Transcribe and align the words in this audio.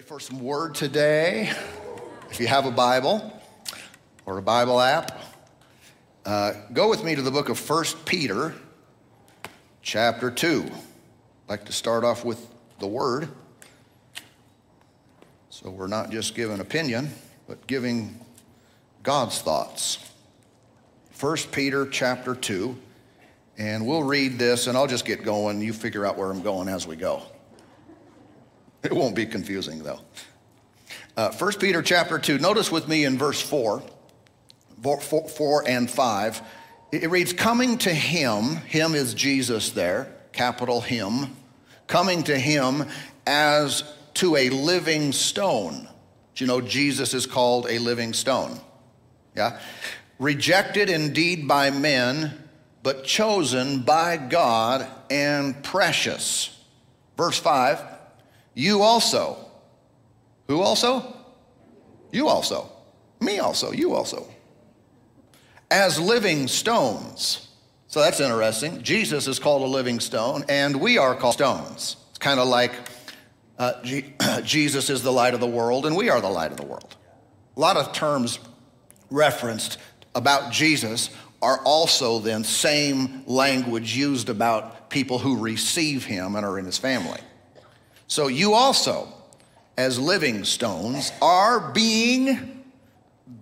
Ready 0.00 0.08
for 0.08 0.18
some 0.18 0.40
word 0.40 0.74
today? 0.74 1.52
If 2.30 2.40
you 2.40 2.46
have 2.46 2.64
a 2.64 2.70
Bible 2.70 3.38
or 4.24 4.38
a 4.38 4.42
Bible 4.42 4.80
app, 4.80 5.20
uh, 6.24 6.54
go 6.72 6.88
with 6.88 7.04
me 7.04 7.14
to 7.14 7.20
the 7.20 7.30
book 7.30 7.50
of 7.50 7.68
1 7.68 7.84
Peter, 8.06 8.54
chapter 9.82 10.30
2. 10.30 10.64
I'd 10.64 11.50
like 11.50 11.66
to 11.66 11.72
start 11.72 12.02
off 12.02 12.24
with 12.24 12.46
the 12.78 12.86
word. 12.86 13.28
So 15.50 15.68
we're 15.68 15.86
not 15.86 16.10
just 16.10 16.34
giving 16.34 16.60
opinion, 16.60 17.10
but 17.46 17.66
giving 17.66 18.18
God's 19.02 19.42
thoughts. 19.42 19.98
1 21.20 21.36
Peter, 21.52 21.86
chapter 21.86 22.34
2. 22.34 22.74
And 23.58 23.86
we'll 23.86 24.04
read 24.04 24.38
this, 24.38 24.66
and 24.66 24.78
I'll 24.78 24.86
just 24.86 25.04
get 25.04 25.24
going. 25.24 25.60
You 25.60 25.74
figure 25.74 26.06
out 26.06 26.16
where 26.16 26.30
I'm 26.30 26.40
going 26.40 26.68
as 26.68 26.86
we 26.86 26.96
go. 26.96 27.22
It 28.82 28.92
won't 28.92 29.14
be 29.14 29.26
confusing 29.26 29.82
though. 29.82 30.00
Uh, 31.16 31.32
1 31.32 31.52
Peter 31.58 31.82
chapter 31.82 32.18
2, 32.18 32.38
notice 32.38 32.70
with 32.70 32.88
me 32.88 33.04
in 33.04 33.18
verse 33.18 33.40
4, 33.40 33.82
4, 34.82 35.00
4 35.00 35.68
and 35.68 35.90
5, 35.90 36.42
it 36.92 37.10
reads, 37.10 37.32
Coming 37.32 37.78
to 37.78 37.92
him, 37.92 38.56
him 38.56 38.94
is 38.94 39.12
Jesus 39.12 39.70
there, 39.70 40.12
capital 40.32 40.80
him, 40.80 41.36
coming 41.86 42.22
to 42.24 42.38
him 42.38 42.86
as 43.26 43.84
to 44.14 44.36
a 44.36 44.50
living 44.50 45.12
stone. 45.12 45.88
Do 46.34 46.44
you 46.44 46.48
know 46.48 46.60
Jesus 46.60 47.12
is 47.12 47.26
called 47.26 47.66
a 47.68 47.78
living 47.78 48.12
stone? 48.12 48.58
Yeah? 49.36 49.60
Rejected 50.18 50.88
indeed 50.88 51.46
by 51.46 51.70
men, 51.70 52.42
but 52.82 53.04
chosen 53.04 53.82
by 53.82 54.16
God 54.16 54.86
and 55.10 55.62
precious. 55.62 56.56
Verse 57.16 57.38
5 57.38 57.89
you 58.54 58.82
also. 58.82 59.36
Who 60.48 60.60
also? 60.60 61.16
You 62.12 62.28
also. 62.28 62.70
Me 63.20 63.38
also. 63.38 63.72
You 63.72 63.94
also. 63.94 64.28
As 65.70 65.98
living 66.00 66.48
stones. 66.48 67.48
So 67.86 68.00
that's 68.00 68.20
interesting. 68.20 68.82
Jesus 68.82 69.26
is 69.26 69.38
called 69.38 69.62
a 69.62 69.66
living 69.66 70.00
stone, 70.00 70.44
and 70.48 70.80
we 70.80 70.98
are 70.98 71.14
called 71.14 71.34
stones. 71.34 71.96
It's 72.10 72.18
kind 72.18 72.40
of 72.40 72.48
like 72.48 72.72
uh, 73.58 73.82
G- 73.82 74.14
Jesus 74.42 74.90
is 74.90 75.02
the 75.02 75.12
light 75.12 75.34
of 75.34 75.40
the 75.40 75.46
world, 75.46 75.86
and 75.86 75.96
we 75.96 76.08
are 76.08 76.20
the 76.20 76.28
light 76.28 76.50
of 76.50 76.56
the 76.56 76.66
world. 76.66 76.96
A 77.56 77.60
lot 77.60 77.76
of 77.76 77.92
terms 77.92 78.38
referenced 79.10 79.78
about 80.14 80.52
Jesus 80.52 81.10
are 81.42 81.58
also 81.64 82.18
then 82.18 82.44
same 82.44 83.22
language 83.26 83.96
used 83.96 84.28
about 84.28 84.90
people 84.90 85.18
who 85.18 85.38
receive 85.38 86.04
him 86.04 86.36
and 86.36 86.44
are 86.44 86.58
in 86.58 86.64
his 86.64 86.78
family. 86.78 87.20
So 88.10 88.26
you 88.26 88.54
also, 88.54 89.06
as 89.78 89.96
living 89.96 90.42
stones, 90.42 91.12
are 91.22 91.70
being 91.70 92.64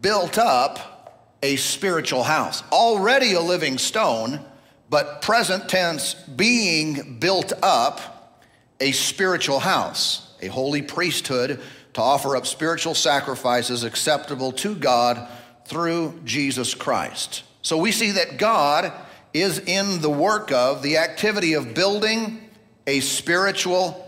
built 0.02 0.36
up 0.36 1.33
a 1.42 1.56
spiritual 1.56 2.22
house. 2.22 2.62
Already 2.70 3.33
a 3.33 3.41
living 3.41 3.78
stone, 3.78 4.44
but 4.91 5.22
present 5.22 5.70
tense, 5.70 6.12
being 6.12 7.19
built 7.19 7.55
up 7.62 8.44
a 8.78 8.92
spiritual 8.92 9.58
house, 9.58 10.34
a 10.42 10.48
holy 10.48 10.83
priesthood 10.83 11.61
to 11.94 12.02
offer 12.02 12.36
up 12.36 12.46
spiritual 12.46 12.94
sacrifices 12.94 13.84
acceptable 13.84 14.52
to 14.52 14.74
God 14.74 15.30
through 15.64 16.20
Jesus 16.27 16.74
Christ. 16.74 17.42
So 17.62 17.78
we 17.78 17.91
see 17.91 18.11
that 18.11 18.36
God 18.36 18.92
is 19.33 19.61
in 19.61 20.02
the 20.02 20.11
work 20.11 20.52
of 20.52 20.83
the 20.83 20.98
activity 20.98 21.55
of 21.55 21.72
building 21.72 22.50
a 22.86 23.00
spiritual 23.00 24.05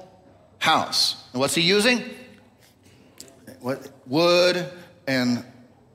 house. 0.60 1.24
And 1.32 1.40
what's 1.40 1.56
he 1.56 1.62
using? 1.62 2.04
What, 3.60 3.90
wood 4.06 4.70
and 5.08 5.44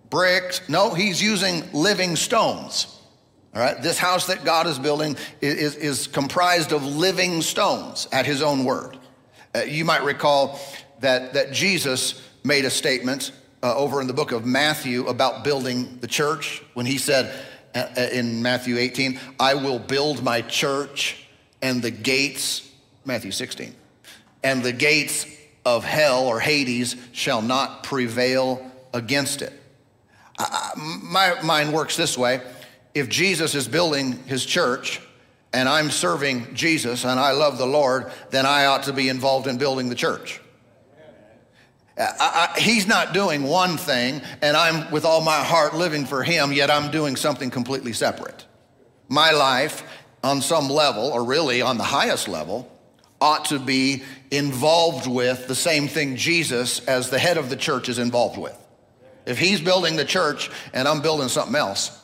bricks. 0.09 0.61
No, 0.67 0.93
he's 0.93 1.21
using 1.21 1.63
living 1.71 2.15
stones. 2.15 2.99
All 3.53 3.61
right, 3.61 3.81
this 3.81 3.97
house 3.97 4.27
that 4.27 4.43
God 4.43 4.67
is 4.67 4.77
building 4.77 5.15
is, 5.39 5.55
is, 5.55 5.75
is 5.77 6.07
comprised 6.07 6.73
of 6.73 6.83
living 6.83 7.41
stones 7.41 8.07
at 8.11 8.25
his 8.25 8.41
own 8.41 8.65
word. 8.65 8.97
Uh, 9.55 9.59
you 9.59 9.85
might 9.85 10.03
recall 10.03 10.59
that, 10.99 11.33
that 11.33 11.53
Jesus 11.53 12.21
made 12.43 12.65
a 12.65 12.69
statement 12.69 13.31
uh, 13.63 13.73
over 13.75 14.01
in 14.01 14.07
the 14.07 14.13
book 14.13 14.33
of 14.33 14.45
Matthew 14.45 15.07
about 15.07 15.45
building 15.45 15.97
the 16.01 16.07
church 16.07 16.61
when 16.73 16.85
he 16.85 16.97
said 16.97 17.33
uh, 17.73 17.87
uh 17.97 18.01
in 18.11 18.41
Matthew 18.41 18.77
18, 18.77 19.19
I 19.39 19.53
will 19.53 19.79
build 19.79 20.21
my 20.21 20.41
church 20.41 21.25
and 21.61 21.81
the 21.81 21.91
gates, 21.91 22.69
Matthew 23.05 23.31
16, 23.31 23.73
and 24.45 24.61
the 24.61 24.71
gates 24.71 25.25
of 25.65 25.83
hell 25.83 26.27
or 26.27 26.39
Hades 26.39 26.95
shall 27.13 27.41
not 27.41 27.83
prevail 27.83 28.63
against 28.93 29.41
it. 29.41 29.51
I, 30.37 30.71
my 30.75 31.41
mind 31.41 31.73
works 31.73 31.97
this 31.97 32.15
way 32.15 32.41
if 32.93 33.09
Jesus 33.09 33.55
is 33.55 33.67
building 33.67 34.23
his 34.25 34.45
church 34.45 35.01
and 35.51 35.67
I'm 35.67 35.89
serving 35.89 36.53
Jesus 36.53 37.05
and 37.05 37.19
I 37.19 37.31
love 37.31 37.57
the 37.57 37.65
Lord, 37.65 38.11
then 38.29 38.45
I 38.45 38.65
ought 38.65 38.83
to 38.83 38.93
be 38.93 39.09
involved 39.09 39.47
in 39.47 39.57
building 39.57 39.89
the 39.89 39.95
church. 39.95 40.39
I, 41.97 42.51
I, 42.55 42.59
he's 42.59 42.85
not 42.85 43.15
doing 43.15 43.43
one 43.43 43.77
thing 43.77 44.21
and 44.43 44.55
I'm 44.55 44.91
with 44.91 45.05
all 45.05 45.21
my 45.21 45.43
heart 45.43 45.73
living 45.73 46.05
for 46.05 46.21
him, 46.21 46.53
yet 46.53 46.69
I'm 46.69 46.91
doing 46.91 47.15
something 47.15 47.49
completely 47.49 47.93
separate. 47.93 48.45
My 49.09 49.31
life, 49.31 49.83
on 50.23 50.41
some 50.41 50.69
level, 50.69 51.11
or 51.11 51.23
really 51.23 51.63
on 51.63 51.77
the 51.77 51.83
highest 51.83 52.27
level, 52.27 52.71
ought 53.25 53.45
to 53.45 53.57
be 53.57 54.03
involved 54.29 55.07
with 55.07 55.47
the 55.47 55.55
same 55.55 55.87
thing 55.87 56.15
Jesus, 56.15 56.79
as 56.85 57.09
the 57.09 57.17
head 57.17 57.37
of 57.37 57.49
the 57.49 57.55
church, 57.55 57.89
is 57.89 57.97
involved 57.97 58.37
with. 58.37 58.55
If 59.25 59.39
he's 59.39 59.59
building 59.59 59.95
the 59.95 60.05
church 60.05 60.51
and 60.73 60.87
I'm 60.87 61.01
building 61.01 61.27
something 61.27 61.55
else, 61.55 61.99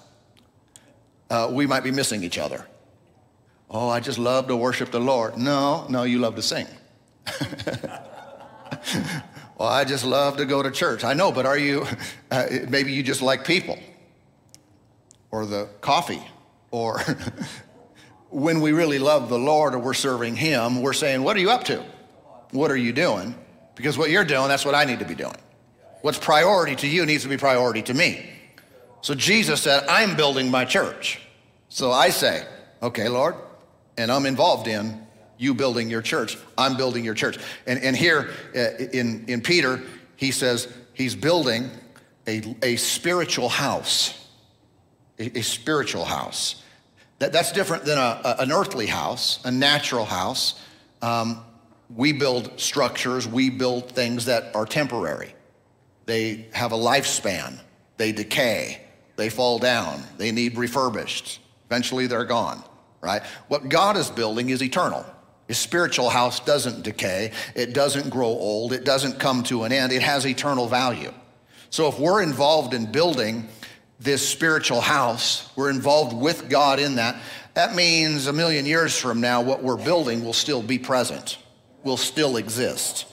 uh, 1.30 1.48
we 1.52 1.68
might 1.68 1.84
be 1.84 1.92
missing 1.92 2.24
each 2.24 2.40
other. 2.40 2.66
Oh, 3.70 3.88
I 3.88 4.00
just 4.00 4.18
love 4.18 4.48
to 4.48 4.56
worship 4.56 4.90
the 4.90 5.00
Lord. 5.00 5.38
No, 5.38 5.86
no, 5.90 6.04
you 6.04 6.18
love 6.18 6.36
to 6.38 6.42
sing. 6.42 6.66
well, 9.58 9.70
I 9.70 9.86
just 9.86 10.04
love 10.04 10.38
to 10.38 10.46
go 10.46 10.64
to 10.64 10.72
church. 10.72 11.04
I 11.04 11.14
know, 11.14 11.32
but 11.32 11.46
are 11.46 11.58
you, 11.58 11.86
uh, 12.32 12.48
maybe 12.68 12.92
you 12.94 13.04
just 13.04 13.22
like 13.22 13.46
people 13.46 13.78
or 15.30 15.46
the 15.46 15.70
coffee 15.82 16.24
or 16.72 17.00
when 18.32 18.62
we 18.62 18.72
really 18.72 19.00
love 19.00 19.30
the 19.30 19.38
Lord 19.38 19.76
or 19.76 19.80
we're 19.80 19.94
serving 19.94 20.36
Him, 20.36 20.82
we're 20.82 20.94
saying, 20.94 21.22
What 21.22 21.36
are 21.36 21.40
you 21.40 21.52
up 21.52 21.64
to? 21.66 21.84
What 22.52 22.72
are 22.72 22.78
you 22.78 22.94
doing? 22.94 23.36
Because 23.76 23.98
what 23.98 24.10
you're 24.10 24.26
doing, 24.26 24.48
that's 24.48 24.66
what 24.66 24.76
I 24.76 24.86
need 24.86 25.00
to 25.00 25.06
be 25.06 25.16
doing. 25.16 25.38
What's 26.02 26.18
priority 26.18 26.76
to 26.78 26.88
you 26.88 27.06
needs 27.06 27.24
to 27.24 27.30
be 27.30 27.38
priority 27.38 27.82
to 27.84 27.94
me. 27.94 28.30
So 29.02 29.14
Jesus 29.16 29.62
said, 29.62 29.86
I'm 29.88 30.16
building 30.16 30.50
my 30.50 30.66
church. 30.66 31.22
So 31.70 31.92
I 31.92 32.10
say, 32.10 32.46
Okay, 32.82 33.08
Lord, 33.08 33.36
and 33.98 34.12
I'm 34.12 34.26
involved 34.26 34.68
in 34.68 35.06
you 35.38 35.54
building 35.54 35.90
your 35.90 36.02
church. 36.02 36.38
I'm 36.58 36.78
building 36.78 37.04
your 37.04 37.16
church. 37.16 37.38
And, 37.66 37.80
and 37.84 37.96
here 37.96 38.30
uh, 38.56 38.78
in, 38.94 39.26
in 39.28 39.42
Peter, 39.42 39.82
he 40.16 40.32
says 40.32 40.72
he's 40.94 41.16
building 41.16 41.70
a, 42.28 42.56
a 42.62 42.76
spiritual 42.76 43.50
house, 43.50 44.28
a, 45.20 45.40
a 45.40 45.42
spiritual 45.42 46.06
house. 46.06 46.64
That, 47.22 47.32
that's 47.32 47.52
different 47.52 47.86
than 47.86 48.00
a, 48.00 48.38
an 48.40 48.52
earthly 48.52 48.88
house, 48.88 49.42
a 49.46 49.52
natural 49.52 50.06
house. 50.06 50.60
Um, 51.04 51.46
we 51.96 52.14
build 52.14 52.60
structures, 52.60 53.28
we 53.28 53.52
build 53.52 53.92
things 53.92 54.26
that 54.26 54.56
are 54.56 54.66
temporary. 54.66 55.36
They 56.08 56.48
have 56.52 56.72
a 56.72 56.76
lifespan, 56.76 57.60
they 57.98 58.12
decay, 58.12 58.82
they 59.18 59.30
fall 59.30 59.60
down, 59.60 60.02
they 60.18 60.32
need 60.32 60.58
refurbished. 60.58 61.42
Eventually 61.68 62.08
they're 62.08 62.26
gone, 62.26 62.64
right? 63.02 63.22
What 63.50 63.70
God 63.70 63.98
is 63.98 64.10
building 64.10 64.50
is 64.50 64.64
eternal. 64.64 65.06
His 65.48 65.60
spiritual 65.60 66.10
house 66.10 66.40
doesn't 66.40 66.82
decay, 66.82 67.34
it 67.54 67.76
doesn't 67.76 68.10
grow 68.10 68.30
old, 68.30 68.74
it 68.74 68.84
doesn't 68.84 69.20
come 69.20 69.44
to 69.44 69.64
an 69.66 69.72
end, 69.72 69.94
it 69.94 70.02
has 70.02 70.26
eternal 70.26 70.68
value. 70.68 71.14
So 71.70 71.88
if 71.88 72.00
we're 72.00 72.24
involved 72.24 72.74
in 72.74 72.92
building 72.92 73.48
this 74.02 74.28
spiritual 74.28 74.82
house. 74.82 75.50
We're 75.56 75.70
involved 75.70 76.18
with 76.18 76.50
God 76.50 76.80
in 76.80 76.96
that. 76.96 77.22
That 77.54 77.76
means 77.76 78.26
a 78.28 78.34
million 78.34 78.66
years 78.66 78.98
from 78.98 79.22
now, 79.22 79.42
what 79.42 79.62
we're 79.62 79.78
building 79.78 80.26
will 80.26 80.34
still 80.34 80.64
be 80.64 80.80
present, 80.80 81.38
will 81.84 81.98
still 81.98 82.38
exist. 82.38 83.06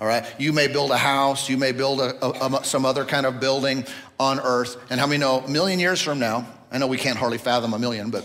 All 0.00 0.06
right? 0.06 0.24
You 0.38 0.52
may 0.52 0.68
build 0.68 0.90
a 0.90 0.96
house, 0.96 1.48
you 1.50 1.58
may 1.58 1.72
build 1.72 2.00
a, 2.00 2.24
a, 2.24 2.56
a, 2.56 2.64
some 2.64 2.86
other 2.86 3.04
kind 3.04 3.26
of 3.26 3.40
building 3.40 3.84
on 4.18 4.40
earth. 4.40 4.76
And 4.88 4.98
how 4.98 5.06
many 5.06 5.18
know 5.18 5.40
a 5.40 5.48
million 5.48 5.78
years 5.78 6.00
from 6.00 6.18
now, 6.18 6.46
I 6.72 6.78
know 6.78 6.86
we 6.86 6.98
can't 6.98 7.18
hardly 7.18 7.38
fathom 7.38 7.74
a 7.74 7.78
million, 7.78 8.10
but 8.10 8.24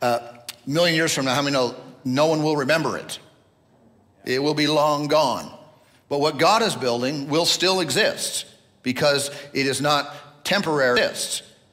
uh, 0.00 0.18
a 0.66 0.70
million 0.70 0.94
years 0.94 1.12
from 1.12 1.24
now, 1.24 1.34
how 1.34 1.42
many 1.42 1.54
know 1.54 1.74
no 2.04 2.26
one 2.26 2.42
will 2.44 2.56
remember 2.56 2.96
it? 2.96 3.18
It 4.24 4.40
will 4.40 4.54
be 4.54 4.68
long 4.68 5.08
gone. 5.08 5.52
But 6.08 6.20
what 6.20 6.38
God 6.38 6.62
is 6.62 6.76
building 6.76 7.28
will 7.28 7.46
still 7.46 7.80
exist 7.80 8.46
because 8.82 9.30
it 9.52 9.66
is 9.66 9.80
not 9.80 10.14
temporary 10.50 11.00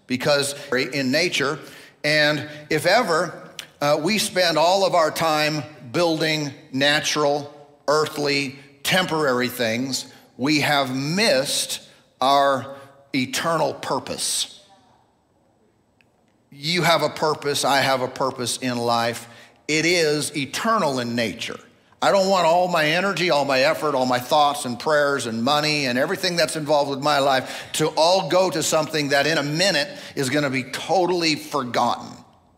because 0.05 0.53
in 0.71 1.09
nature. 1.09 1.57
And 2.03 2.47
if 2.69 2.85
ever 2.85 3.49
uh, 3.81 3.99
we 3.99 4.19
spend 4.19 4.55
all 4.55 4.85
of 4.85 4.93
our 4.93 5.09
time 5.09 5.63
building 5.91 6.53
natural, 6.71 7.51
earthly, 7.87 8.59
temporary 8.83 9.47
things, 9.49 10.13
we 10.37 10.59
have 10.59 10.95
missed 10.95 11.89
our 12.21 12.75
eternal 13.15 13.73
purpose. 13.73 14.63
You 16.51 16.83
have 16.83 17.01
a 17.01 17.09
purpose, 17.09 17.65
I 17.65 17.81
have 17.81 18.01
a 18.01 18.07
purpose 18.07 18.57
in 18.57 18.77
life. 18.77 19.27
It 19.67 19.87
is 19.87 20.37
eternal 20.37 20.99
in 20.99 21.15
nature. 21.15 21.59
I 22.01 22.11
don't 22.11 22.29
want 22.29 22.45
all 22.45 22.67
my 22.67 22.85
energy, 22.85 23.31
all 23.31 23.43
my 23.43 23.61
effort, 23.61 23.95
all 23.95 24.05
my 24.05 24.19
thoughts 24.19 24.65
and 24.65 24.79
prayers 24.79 25.25
and 25.25 25.43
money 25.43 25.87
and 25.87 25.97
everything 25.97 26.35
that's 26.35 26.55
involved 26.55 26.91
with 26.91 27.01
my 27.01 27.17
life 27.17 27.67
to 27.73 27.87
all 27.89 28.29
go 28.29 28.51
to 28.51 28.61
something 28.61 29.09
that 29.09 29.25
in 29.25 29.39
a 29.39 29.43
minute 29.43 29.89
is 30.15 30.29
going 30.29 30.43
to 30.43 30.51
be 30.51 30.63
totally 30.63 31.33
forgotten, 31.33 32.09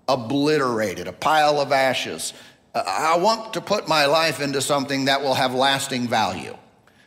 obliterated, 0.10 1.08
a 1.08 1.14
pile 1.14 1.62
of 1.62 1.72
ashes. 1.72 2.34
I 2.76 3.18
want 3.18 3.54
to 3.54 3.62
put 3.62 3.88
my 3.88 4.06
life 4.06 4.42
into 4.42 4.62
something 4.62 5.06
that 5.06 5.22
will 5.22 5.34
have 5.34 5.54
lasting 5.54 6.08
value. 6.10 6.56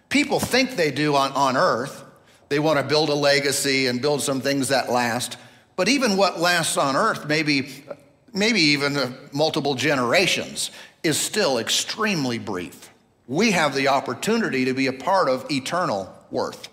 People 0.09 0.41
think 0.41 0.77
they 0.77 0.91
do 0.91 1.15
on, 1.15 1.33
on 1.33 1.57
earth. 1.57 2.03
They 2.49 2.59
want 2.59 2.79
to 2.79 2.85
build 2.85 3.11
a 3.11 3.15
legacy 3.15 3.87
and 3.87 4.01
build 4.01 4.23
some 4.23 4.41
things 4.41 4.69
that 4.69 4.91
last. 4.91 5.37
But 5.77 5.89
even 5.89 6.17
what 6.17 6.41
lasts 6.41 6.77
on 6.77 6.97
earth, 6.97 7.27
maybe, 7.27 7.85
maybe 8.33 8.61
even 8.61 8.97
uh, 8.97 9.13
multiple 9.33 9.75
generations, 9.75 10.71
is 11.03 11.19
still 11.19 11.59
extremely 11.59 12.39
brief. 12.39 12.91
We 13.27 13.53
have 13.53 13.75
the 13.75 13.89
opportunity 13.89 14.67
to 14.67 14.75
be 14.75 14.87
a 14.87 14.93
part 14.93 15.29
of 15.29 15.51
eternal 15.51 16.13
worth 16.31 16.69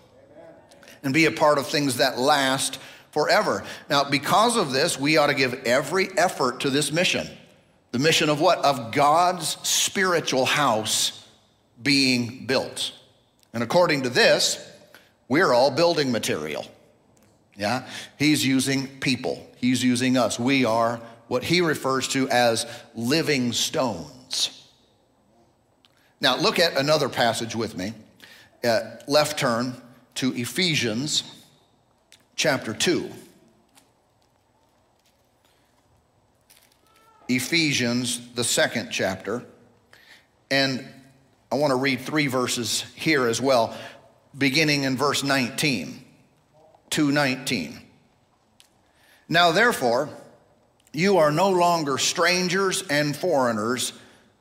and 1.02 1.14
be 1.14 1.26
a 1.26 1.32
part 1.32 1.58
of 1.58 1.66
things 1.66 1.96
that 1.96 2.18
last 2.18 2.78
forever. 3.10 3.64
Now, 3.88 4.04
because 4.04 4.56
of 4.56 4.72
this, 4.72 4.98
we 4.98 5.16
ought 5.16 5.28
to 5.28 5.34
give 5.34 5.54
every 5.64 6.08
effort 6.16 6.60
to 6.60 6.70
this 6.70 6.92
mission. 6.92 7.26
The 7.92 7.98
mission 7.98 8.28
of 8.28 8.40
what? 8.40 8.58
Of 8.58 8.92
God's 8.92 9.56
spiritual 9.66 10.44
house 10.44 11.26
being 11.82 12.46
built. 12.46 12.92
And 13.52 13.62
according 13.62 14.02
to 14.02 14.10
this, 14.10 14.64
we're 15.28 15.52
all 15.52 15.70
building 15.70 16.12
material. 16.12 16.66
Yeah? 17.56 17.86
He's 18.18 18.46
using 18.46 18.86
people, 19.00 19.48
he's 19.56 19.82
using 19.82 20.16
us. 20.16 20.38
We 20.38 20.64
are 20.64 21.00
what 21.28 21.44
he 21.44 21.60
refers 21.60 22.08
to 22.08 22.28
as 22.28 22.66
living 22.94 23.52
stones. 23.52 24.10
Now, 26.20 26.36
look 26.36 26.58
at 26.58 26.76
another 26.76 27.08
passage 27.08 27.54
with 27.56 27.76
me. 27.76 27.94
Uh, 28.62 28.80
left 29.06 29.38
turn 29.38 29.80
to 30.16 30.34
Ephesians 30.34 31.22
chapter 32.36 32.74
2. 32.74 33.10
Ephesians, 37.28 38.20
the 38.34 38.44
second 38.44 38.90
chapter. 38.90 39.44
And 40.50 40.86
I 41.52 41.54
want 41.56 41.70
to 41.70 41.76
read 41.76 42.00
three 42.00 42.26
verses 42.26 42.84
here 42.94 43.26
as 43.26 43.40
well, 43.40 43.76
beginning 44.36 44.82
in 44.82 44.96
verse 44.96 45.22
19. 45.22 46.04
2:19. 46.90 47.80
Now 49.28 49.52
therefore, 49.52 50.08
you 50.92 51.18
are 51.18 51.30
no 51.30 51.48
longer 51.50 51.98
strangers 51.98 52.82
and 52.88 53.16
foreigners, 53.16 53.92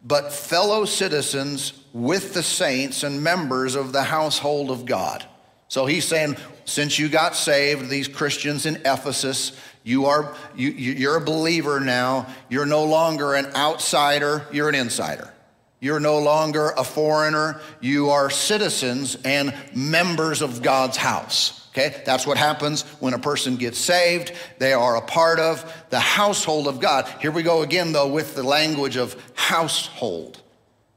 but 0.04 0.31
fellow 0.31 0.86
citizens 0.86 1.74
with 1.94 2.34
the 2.34 2.44
saints 2.44 3.04
and 3.04 3.24
members 3.24 3.75
of 3.75 3.92
the 3.92 4.04
household 4.04 4.72
of 4.72 4.86
God. 4.86 5.25
So 5.68 5.86
he's 5.86 6.06
saying, 6.06 6.38
since 6.66 6.98
you 6.98 7.10
got 7.10 7.36
saved, 7.36 7.90
these 7.90 8.07
Christians 8.07 8.66
in 8.66 8.78
Ephesus, 8.86 9.60
you 9.84 10.06
are 10.06 10.36
you, 10.56 10.69
you're 10.69 11.18
a 11.18 11.22
believer 11.22 11.80
now. 11.80 12.28
You're 12.50 12.66
no 12.66 12.84
longer 12.86 13.36
an 13.36 13.48
outsider. 13.56 14.46
You're 14.51 14.69
an 14.69 14.75
insider. 14.75 15.34
You're 15.80 16.00
no 16.00 16.19
longer 16.19 16.72
a 16.72 16.84
foreigner. 16.84 17.62
You 17.80 18.10
are 18.10 18.30
citizens 18.30 19.18
and 19.24 19.54
members 19.74 20.42
of 20.42 20.62
God's 20.62 20.98
house. 20.98 21.69
Okay, 21.80 22.02
that's 22.04 22.28
what 22.28 22.38
happens 22.38 22.81
when 23.00 23.14
a 23.14 23.20
person 23.20 23.56
gets 23.56 23.78
saved. 23.78 24.34
They 24.58 24.74
are 24.74 24.98
a 24.98 25.02
part 25.02 25.40
of 25.40 25.86
the 25.92 26.00
household 26.00 26.68
of 26.68 26.81
God. 26.81 27.08
Here 27.22 27.31
we 27.31 27.42
go 27.42 27.62
again, 27.62 27.94
though, 27.94 28.10
with 28.10 28.36
the 28.36 28.44
language 28.44 28.98
of 28.98 29.16
household, 29.34 30.42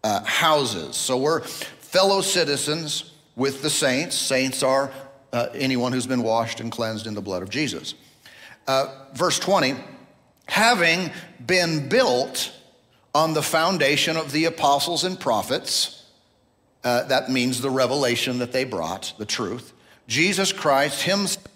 uh, 0.02 0.24
houses. 0.24 0.96
So 0.96 1.18
we're 1.18 1.42
fellow 1.42 2.20
citizens 2.20 3.12
with 3.36 3.62
the 3.62 3.70
saints. 3.70 4.16
Saints 4.16 4.64
are 4.64 4.90
uh, 5.32 5.46
anyone 5.54 5.92
who's 5.92 6.08
been 6.08 6.24
washed 6.24 6.58
and 6.58 6.72
cleansed 6.72 7.06
in 7.06 7.14
the 7.14 7.22
blood 7.22 7.44
of 7.44 7.48
Jesus. 7.48 7.94
Uh, 8.66 8.92
verse 9.14 9.38
20, 9.38 9.76
having 10.46 11.12
been 11.46 11.88
built 11.88 12.52
on 13.14 13.34
the 13.34 13.42
foundation 13.42 14.16
of 14.16 14.32
the 14.32 14.46
apostles 14.46 15.04
and 15.04 15.20
prophets, 15.20 16.06
uh, 16.82 17.04
that 17.04 17.30
means 17.30 17.60
the 17.60 17.70
revelation 17.70 18.40
that 18.40 18.50
they 18.50 18.64
brought, 18.64 19.12
the 19.18 19.26
truth 19.26 19.72
Jesus 20.06 20.52
Christ 20.52 21.02
himself, 21.02 21.48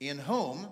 in 0.00 0.18
whom, 0.18 0.66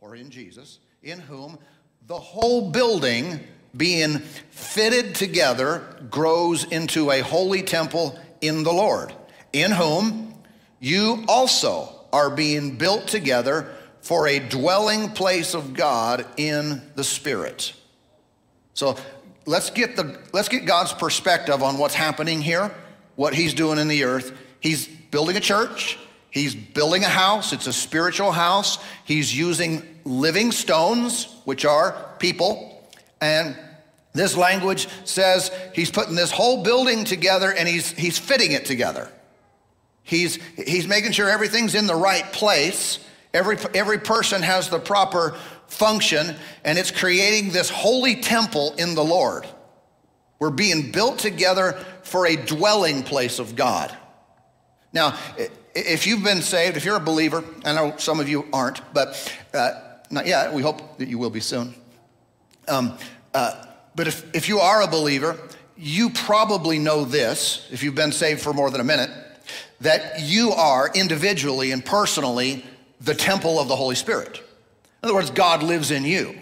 or 0.00 0.16
in 0.16 0.30
Jesus, 0.30 0.80
in 1.02 1.18
whom 1.18 1.58
the 2.06 2.18
whole 2.18 2.70
building 2.70 3.40
being 3.76 4.18
fitted 4.50 5.14
together 5.14 5.82
grows 6.10 6.64
into 6.64 7.10
a 7.10 7.20
holy 7.20 7.62
temple 7.62 8.18
in 8.40 8.62
the 8.62 8.72
Lord, 8.72 9.12
in 9.52 9.70
whom 9.70 10.34
you 10.80 11.24
also 11.28 11.88
are 12.12 12.30
being 12.30 12.76
built 12.76 13.08
together 13.08 13.74
for 14.00 14.28
a 14.28 14.38
dwelling 14.38 15.10
place 15.10 15.54
of 15.54 15.74
God 15.74 16.26
in 16.36 16.82
the 16.94 17.04
Spirit. 17.04 17.72
So 18.74 18.96
let's 19.46 19.70
get 19.70 19.96
the 19.96 20.18
let's 20.32 20.48
get 20.48 20.66
God's 20.66 20.92
perspective 20.92 21.62
on 21.62 21.78
what's 21.78 21.94
happening 21.94 22.42
here, 22.42 22.70
what 23.16 23.34
he's 23.34 23.54
doing 23.54 23.78
in 23.78 23.88
the 23.88 24.04
earth. 24.04 24.36
He's 24.60 24.88
building 25.14 25.36
a 25.36 25.40
church, 25.40 25.96
he's 26.28 26.56
building 26.56 27.04
a 27.04 27.08
house, 27.08 27.52
it's 27.52 27.68
a 27.68 27.72
spiritual 27.72 28.32
house. 28.32 28.80
He's 29.04 29.32
using 29.32 30.00
living 30.04 30.50
stones, 30.50 31.32
which 31.44 31.64
are 31.64 32.16
people, 32.18 32.84
and 33.20 33.56
this 34.12 34.36
language 34.36 34.88
says 35.04 35.52
he's 35.72 35.88
putting 35.88 36.16
this 36.16 36.32
whole 36.32 36.64
building 36.64 37.04
together 37.04 37.52
and 37.52 37.68
he's, 37.68 37.92
he's 37.92 38.18
fitting 38.18 38.50
it 38.50 38.64
together. 38.64 39.08
He's, 40.02 40.40
he's 40.56 40.88
making 40.88 41.12
sure 41.12 41.30
everything's 41.30 41.76
in 41.76 41.86
the 41.86 41.94
right 41.94 42.24
place. 42.32 42.98
Every, 43.32 43.56
every 43.72 43.98
person 43.98 44.42
has 44.42 44.68
the 44.68 44.80
proper 44.80 45.36
function, 45.68 46.34
and 46.64 46.76
it's 46.76 46.90
creating 46.90 47.52
this 47.52 47.70
holy 47.70 48.16
temple 48.16 48.74
in 48.78 48.96
the 48.96 49.04
Lord. 49.04 49.46
We're 50.40 50.50
being 50.50 50.90
built 50.90 51.20
together 51.20 51.78
for 52.02 52.26
a 52.26 52.34
dwelling 52.34 53.04
place 53.04 53.38
of 53.38 53.54
God. 53.54 53.96
Now, 54.94 55.18
if 55.74 56.06
you've 56.06 56.22
been 56.22 56.40
saved, 56.40 56.76
if 56.76 56.84
you're 56.84 56.96
a 56.96 57.00
believer, 57.00 57.44
I 57.64 57.74
know 57.74 57.96
some 57.98 58.20
of 58.20 58.28
you 58.28 58.46
aren't, 58.52 58.80
but 58.94 59.36
uh, 59.52 59.72
not 60.10 60.26
yet, 60.26 60.54
we 60.54 60.62
hope 60.62 60.98
that 60.98 61.08
you 61.08 61.18
will 61.18 61.30
be 61.30 61.40
soon. 61.40 61.74
Um, 62.68 62.96
uh, 63.34 63.66
but 63.96 64.06
if, 64.06 64.34
if 64.34 64.48
you 64.48 64.60
are 64.60 64.82
a 64.82 64.86
believer, 64.86 65.36
you 65.76 66.10
probably 66.10 66.78
know 66.78 67.04
this, 67.04 67.68
if 67.72 67.82
you've 67.82 67.96
been 67.96 68.12
saved 68.12 68.40
for 68.40 68.52
more 68.52 68.70
than 68.70 68.80
a 68.80 68.84
minute, 68.84 69.10
that 69.80 70.20
you 70.20 70.52
are 70.52 70.90
individually 70.94 71.72
and 71.72 71.84
personally 71.84 72.64
the 73.00 73.14
temple 73.14 73.58
of 73.58 73.66
the 73.66 73.76
Holy 73.76 73.96
Spirit. 73.96 74.38
In 75.02 75.08
other 75.08 75.14
words, 75.14 75.30
God 75.30 75.62
lives 75.64 75.90
in 75.90 76.04
you. 76.04 76.38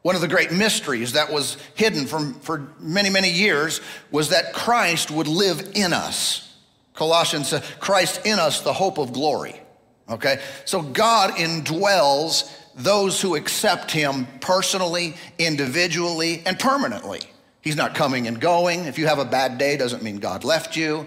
One 0.00 0.16
of 0.16 0.20
the 0.20 0.28
great 0.28 0.50
mysteries 0.50 1.12
that 1.12 1.30
was 1.30 1.58
hidden 1.74 2.06
from, 2.06 2.34
for 2.40 2.72
many, 2.80 3.10
many 3.10 3.30
years 3.30 3.80
was 4.10 4.30
that 4.30 4.52
Christ 4.52 5.10
would 5.10 5.28
live 5.28 5.72
in 5.74 5.92
us. 5.92 6.51
Colossians 6.94 7.48
says, 7.48 7.62
Christ 7.80 8.24
in 8.26 8.38
us, 8.38 8.60
the 8.60 8.72
hope 8.72 8.98
of 8.98 9.12
glory. 9.12 9.60
Okay? 10.08 10.40
So 10.64 10.82
God 10.82 11.32
indwells 11.34 12.50
those 12.74 13.20
who 13.20 13.36
accept 13.36 13.90
him 13.90 14.26
personally, 14.40 15.14
individually, 15.38 16.42
and 16.46 16.58
permanently. 16.58 17.20
He's 17.60 17.76
not 17.76 17.94
coming 17.94 18.26
and 18.26 18.40
going. 18.40 18.86
If 18.86 18.98
you 18.98 19.06
have 19.06 19.18
a 19.18 19.24
bad 19.24 19.58
day, 19.58 19.76
doesn't 19.76 20.02
mean 20.02 20.18
God 20.18 20.44
left 20.44 20.76
you. 20.76 21.06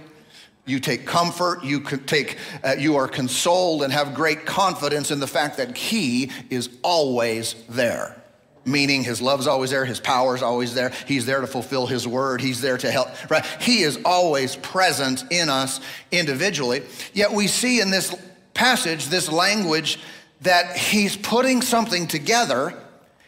You 0.68 0.80
take 0.80 1.06
comfort, 1.06 1.64
you 1.64 1.82
take, 1.82 2.38
uh, 2.64 2.76
you 2.80 2.96
are 2.96 3.08
consoled 3.08 3.84
and 3.84 3.94
have 3.94 4.16
great 4.16 4.46
confidence 4.46 5.12
in 5.12 5.20
the 5.20 5.28
fact 5.28 5.58
that 5.58 5.78
He 5.78 6.32
is 6.50 6.70
always 6.82 7.56
there 7.70 8.25
meaning 8.66 9.04
his 9.04 9.22
love's 9.22 9.48
always 9.48 9.70
there, 9.70 9.86
his 9.86 10.00
power's 10.00 10.42
always 10.42 10.74
there. 10.74 10.92
He's 11.08 11.26
there 11.26 11.42
to 11.42 11.48
fulfill 11.48 11.88
his 11.88 12.08
word, 12.08 12.42
he's 12.42 12.62
there 12.62 12.78
to 12.78 12.92
help, 12.92 13.10
right? 13.30 13.46
He 13.62 13.82
is 13.82 14.00
always 14.04 14.56
present 14.56 15.24
in 15.32 15.50
us 15.50 15.80
individually. 16.12 16.84
Yet 17.14 17.32
we 17.32 17.48
see 17.48 17.80
in 17.80 17.92
this 17.92 18.14
passage, 18.54 19.08
this 19.08 19.32
language, 19.32 20.00
that 20.42 20.76
he's 20.76 21.16
putting 21.16 21.62
something 21.62 22.08
together, 22.08 22.74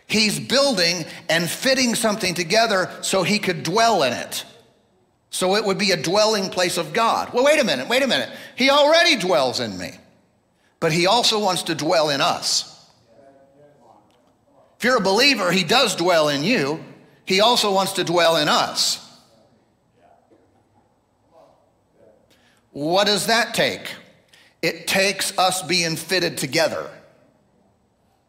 he's 0.07 0.39
building 0.39 1.05
and 1.29 1.49
fitting 1.49 1.95
something 1.95 2.33
together 2.33 2.89
so 3.01 3.23
he 3.23 3.39
could 3.39 3.63
dwell 3.63 4.03
in 4.03 4.13
it. 4.13 4.45
So 5.29 5.55
it 5.55 5.65
would 5.65 5.77
be 5.77 5.91
a 5.91 6.01
dwelling 6.01 6.49
place 6.49 6.77
of 6.77 6.93
God. 6.93 7.33
Well, 7.33 7.43
wait 7.43 7.59
a 7.59 7.63
minute, 7.63 7.87
wait 7.87 8.01
a 8.01 8.07
minute. 8.07 8.29
He 8.55 8.69
already 8.69 9.17
dwells 9.17 9.59
in 9.59 9.77
me, 9.77 9.91
but 10.79 10.91
he 10.91 11.05
also 11.05 11.39
wants 11.39 11.63
to 11.63 11.75
dwell 11.75 12.09
in 12.09 12.21
us. 12.21 12.76
If 14.77 14.83
you're 14.83 14.97
a 14.97 15.01
believer, 15.01 15.51
he 15.51 15.63
does 15.63 15.95
dwell 15.95 16.29
in 16.29 16.43
you. 16.43 16.83
He 17.25 17.41
also 17.41 17.73
wants 17.73 17.93
to 17.93 18.03
dwell 18.03 18.37
in 18.37 18.47
us. 18.47 19.03
What 22.71 23.07
does 23.07 23.25
that 23.25 23.55
take? 23.55 23.91
It 24.61 24.85
takes 24.85 25.35
us 25.37 25.63
being 25.63 25.95
fitted 25.95 26.37
together. 26.37 26.89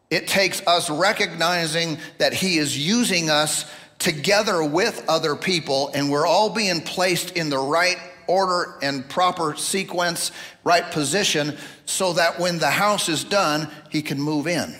It 0.09 0.27
takes 0.27 0.65
us 0.65 0.89
recognizing 0.89 1.99
that 2.17 2.33
He 2.33 2.57
is 2.57 2.75
using 2.75 3.29
us 3.29 3.71
together 3.99 4.63
with 4.63 5.05
other 5.07 5.35
people, 5.35 5.91
and 5.93 6.09
we're 6.09 6.25
all 6.25 6.49
being 6.49 6.81
placed 6.81 7.37
in 7.37 7.49
the 7.49 7.59
right 7.59 7.99
order 8.25 8.75
and 8.81 9.07
proper 9.07 9.55
sequence, 9.55 10.31
right 10.63 10.89
position, 10.91 11.57
so 11.85 12.13
that 12.13 12.39
when 12.39 12.57
the 12.57 12.71
house 12.71 13.07
is 13.07 13.23
done, 13.23 13.69
He 13.89 14.01
can 14.01 14.19
move 14.19 14.47
in. 14.47 14.75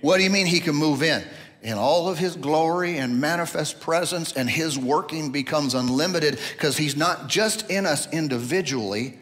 What 0.00 0.18
do 0.18 0.24
you 0.24 0.30
mean 0.30 0.46
He 0.46 0.60
can 0.60 0.74
move 0.74 1.02
in? 1.02 1.24
in 1.62 1.76
all 1.76 2.08
of 2.08 2.18
his 2.18 2.36
glory 2.36 2.96
and 2.98 3.20
manifest 3.20 3.80
presence, 3.80 4.32
and 4.32 4.48
his 4.48 4.78
working 4.78 5.30
becomes 5.30 5.74
unlimited 5.74 6.38
because 6.52 6.76
he's 6.76 6.96
not 6.96 7.28
just 7.28 7.70
in 7.70 7.86
us 7.86 8.10
individually, 8.12 9.18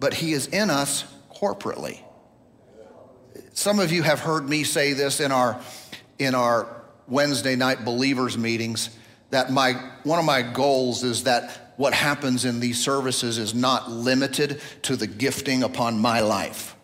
but 0.00 0.14
he 0.14 0.32
is 0.32 0.48
in 0.48 0.68
us 0.70 1.04
corporately. 1.32 2.00
Some 3.52 3.78
of 3.78 3.92
you 3.92 4.02
have 4.02 4.20
heard 4.20 4.48
me 4.48 4.64
say 4.64 4.92
this 4.92 5.20
in 5.20 5.30
our, 5.30 5.60
in 6.18 6.34
our 6.34 6.82
Wednesday 7.08 7.56
night 7.56 7.84
believers 7.84 8.36
meetings 8.36 8.90
that 9.30 9.52
my, 9.52 9.72
one 10.02 10.18
of 10.18 10.24
my 10.24 10.42
goals 10.42 11.04
is 11.04 11.24
that 11.24 11.72
what 11.76 11.94
happens 11.94 12.44
in 12.44 12.58
these 12.58 12.82
services 12.82 13.38
is 13.38 13.54
not 13.54 13.90
limited 13.90 14.60
to 14.82 14.96
the 14.96 15.06
gifting 15.06 15.62
upon 15.62 15.98
my 15.98 16.20
life 16.20 16.75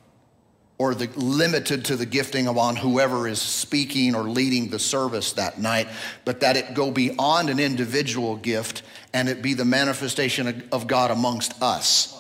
or 0.79 0.95
the, 0.95 1.09
limited 1.15 1.85
to 1.85 1.97
the 1.97 2.07
gifting 2.07 2.49
of 2.49 2.59
on 2.59 2.77
whoever 2.77 3.29
is 3.29 3.41
speaking 3.41 4.15
or 4.15 4.25
leading 4.25 4.69
the 4.69 4.79
service 4.79 5.33
that 5.35 5.61
night, 5.61 5.87
but 6.25 6.41
that 6.41 6.57
it 6.57 6.75
go 6.75 6.91
beyond 6.91 7.51
an 7.51 7.61
individual 7.61 8.37
gift 8.37 8.83
and 9.13 9.29
it 9.29 9.43
be 9.43 9.55
the 9.55 9.65
manifestation 9.65 10.69
of 10.73 10.87
God 10.87 11.11
amongst 11.11 11.61
us. 11.63 12.19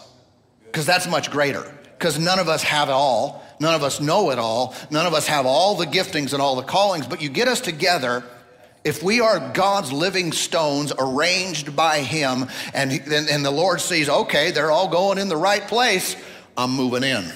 Because 0.66 0.86
that's 0.86 1.08
much 1.08 1.30
greater. 1.30 1.62
Because 1.98 2.18
none 2.18 2.38
of 2.38 2.48
us 2.48 2.62
have 2.62 2.88
it 2.88 2.92
all. 2.92 3.44
None 3.58 3.74
of 3.74 3.82
us 3.82 4.00
know 4.00 4.30
it 4.30 4.38
all. 4.38 4.74
None 4.90 5.06
of 5.06 5.14
us 5.14 5.26
have 5.26 5.46
all 5.46 5.74
the 5.74 5.86
giftings 5.86 6.32
and 6.32 6.42
all 6.42 6.56
the 6.56 6.62
callings, 6.62 7.06
but 7.06 7.22
you 7.22 7.28
get 7.28 7.48
us 7.48 7.60
together. 7.60 8.24
If 8.84 9.02
we 9.02 9.20
are 9.20 9.52
God's 9.52 9.92
living 9.92 10.32
stones 10.32 10.92
arranged 10.98 11.76
by 11.76 12.00
Him, 12.00 12.48
and, 12.74 12.92
and 12.92 13.44
the 13.44 13.50
Lord 13.50 13.80
sees, 13.80 14.08
okay, 14.08 14.50
they're 14.50 14.72
all 14.72 14.88
going 14.88 15.18
in 15.18 15.28
the 15.28 15.36
right 15.36 15.66
place, 15.66 16.16
I'm 16.56 16.72
moving 16.72 17.04
in 17.04 17.32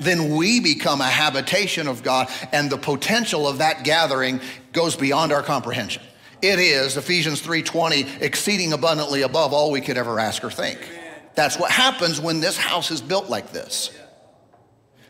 then 0.00 0.36
we 0.36 0.60
become 0.60 1.00
a 1.00 1.08
habitation 1.08 1.86
of 1.86 2.02
God, 2.02 2.28
and 2.52 2.70
the 2.70 2.78
potential 2.78 3.46
of 3.46 3.58
that 3.58 3.84
gathering 3.84 4.40
goes 4.72 4.96
beyond 4.96 5.32
our 5.32 5.42
comprehension. 5.42 6.02
It 6.40 6.58
is 6.58 6.96
Ephesians 6.96 7.40
3:20, 7.40 8.20
exceeding 8.20 8.72
abundantly 8.72 9.22
above 9.22 9.52
all 9.52 9.70
we 9.70 9.80
could 9.80 9.96
ever 9.96 10.18
ask 10.18 10.42
or 10.42 10.50
think. 10.50 10.78
That's 11.34 11.58
what 11.58 11.70
happens 11.70 12.20
when 12.20 12.40
this 12.40 12.56
house 12.56 12.90
is 12.90 13.00
built 13.00 13.30
like 13.30 13.52
this. 13.52 13.90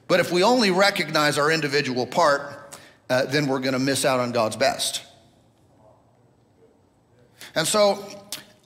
But 0.08 0.20
if 0.20 0.30
we 0.30 0.42
only 0.42 0.70
recognize 0.70 1.38
our 1.38 1.50
individual 1.50 2.06
part, 2.06 2.78
uh, 3.08 3.24
then 3.24 3.46
we're 3.46 3.60
going 3.60 3.72
to 3.72 3.78
miss 3.78 4.04
out 4.04 4.20
on 4.20 4.30
God's 4.32 4.56
best. 4.56 5.02
And 7.54 7.66
so 7.66 8.04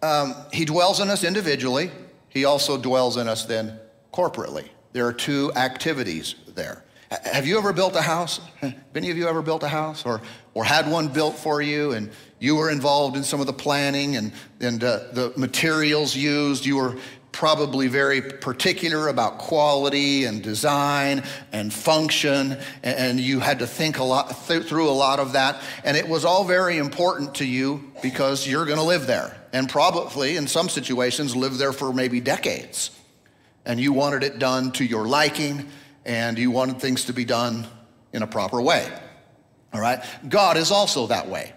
um, 0.03 0.35
He 0.53 0.65
dwells 0.65 1.01
in 1.01 1.09
us 1.09 1.25
individually. 1.25 1.91
He 2.29 2.45
also 2.45 2.77
dwells 2.77 3.17
in 3.17 3.29
us 3.29 3.45
then 3.45 3.79
corporately. 4.13 4.69
There 4.97 5.07
are 5.07 5.13
two 5.13 5.53
activities 5.57 6.37
there. 6.55 6.83
Have 7.11 7.47
you 7.47 7.59
ever 7.59 7.75
built 7.75 7.95
a 7.97 8.01
house? 8.01 8.41
Any 8.95 9.11
of 9.11 9.19
you 9.19 9.29
ever 9.29 9.43
built 9.43 9.63
a 9.63 9.69
house 9.69 10.07
or, 10.07 10.23
or 10.55 10.65
had 10.65 10.91
one 10.91 11.09
built 11.09 11.37
for 11.37 11.61
you 11.61 11.93
and 11.93 12.11
you 12.39 12.57
were 12.57 12.71
involved 12.71 13.15
in 13.15 13.23
some 13.23 13.39
of 13.39 13.47
the 13.47 13.53
planning 13.53 14.17
and, 14.17 14.33
and 14.59 14.83
uh, 14.83 15.01
the 15.13 15.35
materials 15.37 16.17
used? 16.17 16.65
You 16.65 16.77
were 16.77 16.97
probably 17.31 17.89
very 17.89 18.23
particular 18.23 19.09
about 19.09 19.37
quality 19.37 20.25
and 20.25 20.43
design 20.43 21.25
and 21.53 21.75
function, 21.75 22.57
and 22.83 23.21
you 23.21 23.39
had 23.39 23.59
to 23.59 23.67
think 23.67 23.99
a 23.99 24.03
lot 24.03 24.35
th- 24.49 24.63
through 24.63 24.89
a 24.89 24.97
lot 24.97 25.21
of 25.21 25.33
that. 25.33 25.63
And 25.85 25.95
it 25.95 26.09
was 26.09 26.25
all 26.25 26.43
very 26.43 26.79
important 26.79 27.35
to 27.35 27.45
you 27.45 27.93
because 28.01 28.49
you're 28.49 28.65
going 28.65 28.79
to 28.79 28.83
live 28.83 29.07
there, 29.07 29.37
and 29.53 29.69
probably 29.69 30.39
in 30.39 30.47
some 30.47 30.71
situations 30.71 31.37
live 31.37 31.59
there 31.59 31.75
for 31.75 31.93
maybe 31.93 32.19
decades 32.19 32.93
and 33.67 33.79
you 33.81 33.93
wanted 33.93 34.23
it 34.23 34.39
done 34.39 34.73
to 34.73 34.85
your 34.85 35.07
liking, 35.07 35.69
and 36.05 36.39
you 36.39 36.51
wanted 36.51 36.81
things 36.81 37.05
to 37.07 37.13
be 37.13 37.25
done 37.25 37.67
in 38.13 38.23
a 38.23 38.27
proper 38.27 38.61
way. 38.63 38.91
All 39.75 39.81
right? 39.81 40.03
God 40.29 40.57
is 40.57 40.71
also 40.71 41.09
that 41.09 41.29
way. 41.29 41.53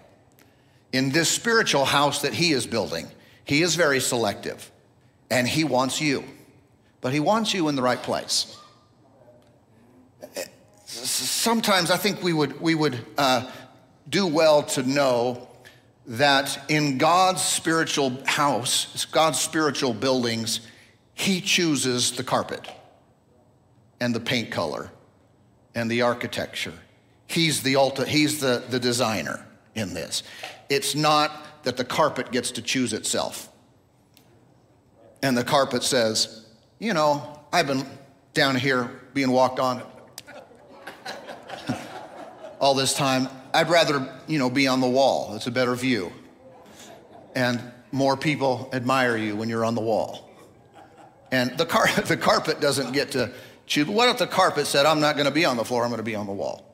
In 0.92 1.10
this 1.10 1.30
spiritual 1.30 1.84
house 1.84 2.22
that 2.22 2.34
He 2.34 2.52
is 2.52 2.66
building, 2.66 3.06
He 3.44 3.62
is 3.62 3.76
very 3.76 4.00
selective, 4.00 4.70
and 5.30 5.48
He 5.48 5.64
wants 5.64 6.00
you, 6.00 6.24
but 7.00 7.12
He 7.12 7.20
wants 7.20 7.54
you 7.54 7.68
in 7.68 7.76
the 7.76 7.82
right 7.82 8.02
place. 8.02 8.56
Sometimes 10.84 11.92
I 11.92 11.96
think 11.96 12.22
we 12.22 12.32
would, 12.32 12.60
we 12.60 12.74
would 12.74 12.98
uh, 13.16 13.48
do 14.08 14.26
well 14.26 14.64
to 14.64 14.82
know 14.82 15.48
that 16.06 16.58
in 16.68 16.98
God's 16.98 17.40
spiritual 17.40 18.20
house, 18.26 19.06
God's 19.12 19.40
spiritual 19.40 19.94
buildings, 19.94 20.60
he 21.20 21.42
chooses 21.42 22.12
the 22.12 22.24
carpet 22.24 22.66
and 24.00 24.14
the 24.14 24.20
paint 24.20 24.50
color 24.50 24.90
and 25.74 25.90
the 25.90 26.00
architecture. 26.00 26.72
He's 27.26 27.62
the 27.62 27.74
ulti- 27.74 28.06
he's 28.06 28.40
the, 28.40 28.64
the 28.70 28.80
designer 28.80 29.44
in 29.74 29.92
this. 29.92 30.22
It's 30.70 30.94
not 30.94 31.64
that 31.64 31.76
the 31.76 31.84
carpet 31.84 32.32
gets 32.32 32.50
to 32.52 32.62
choose 32.62 32.94
itself. 32.94 33.50
And 35.22 35.36
the 35.36 35.44
carpet 35.44 35.82
says, 35.82 36.46
you 36.78 36.94
know, 36.94 37.38
I've 37.52 37.66
been 37.66 37.84
down 38.32 38.56
here 38.56 38.90
being 39.12 39.30
walked 39.30 39.60
on 39.60 39.82
all 42.60 42.72
this 42.72 42.94
time. 42.94 43.28
I'd 43.52 43.68
rather, 43.68 44.10
you 44.26 44.38
know, 44.38 44.48
be 44.48 44.66
on 44.66 44.80
the 44.80 44.88
wall. 44.88 45.34
It's 45.36 45.46
a 45.46 45.50
better 45.50 45.74
view. 45.74 46.12
And 47.34 47.60
more 47.92 48.16
people 48.16 48.70
admire 48.72 49.18
you 49.18 49.36
when 49.36 49.50
you're 49.50 49.66
on 49.66 49.74
the 49.74 49.82
wall. 49.82 50.29
And 51.32 51.56
the, 51.56 51.66
car- 51.66 51.88
the 52.06 52.16
carpet 52.16 52.60
doesn't 52.60 52.92
get 52.92 53.12
to 53.12 53.32
choose. 53.66 53.86
What 53.86 54.08
if 54.08 54.18
the 54.18 54.26
carpet 54.26 54.66
said, 54.66 54.86
I'm 54.86 55.00
not 55.00 55.16
going 55.16 55.26
to 55.26 55.32
be 55.32 55.44
on 55.44 55.56
the 55.56 55.64
floor, 55.64 55.84
I'm 55.84 55.90
going 55.90 55.98
to 55.98 56.02
be 56.02 56.14
on 56.14 56.26
the 56.26 56.32
wall? 56.32 56.66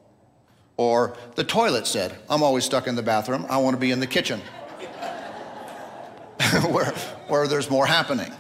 Or 0.76 1.16
the 1.36 1.44
toilet 1.44 1.86
said, 1.86 2.16
I'm 2.28 2.42
always 2.42 2.64
stuck 2.64 2.86
in 2.86 2.96
the 2.96 3.02
bathroom, 3.02 3.46
I 3.48 3.58
want 3.58 3.74
to 3.74 3.80
be 3.80 3.92
in 3.92 4.00
the 4.00 4.06
kitchen 4.06 4.40
where, 6.70 6.90
where 7.28 7.48
there's 7.48 7.70
more 7.70 7.86
happening. 7.86 8.32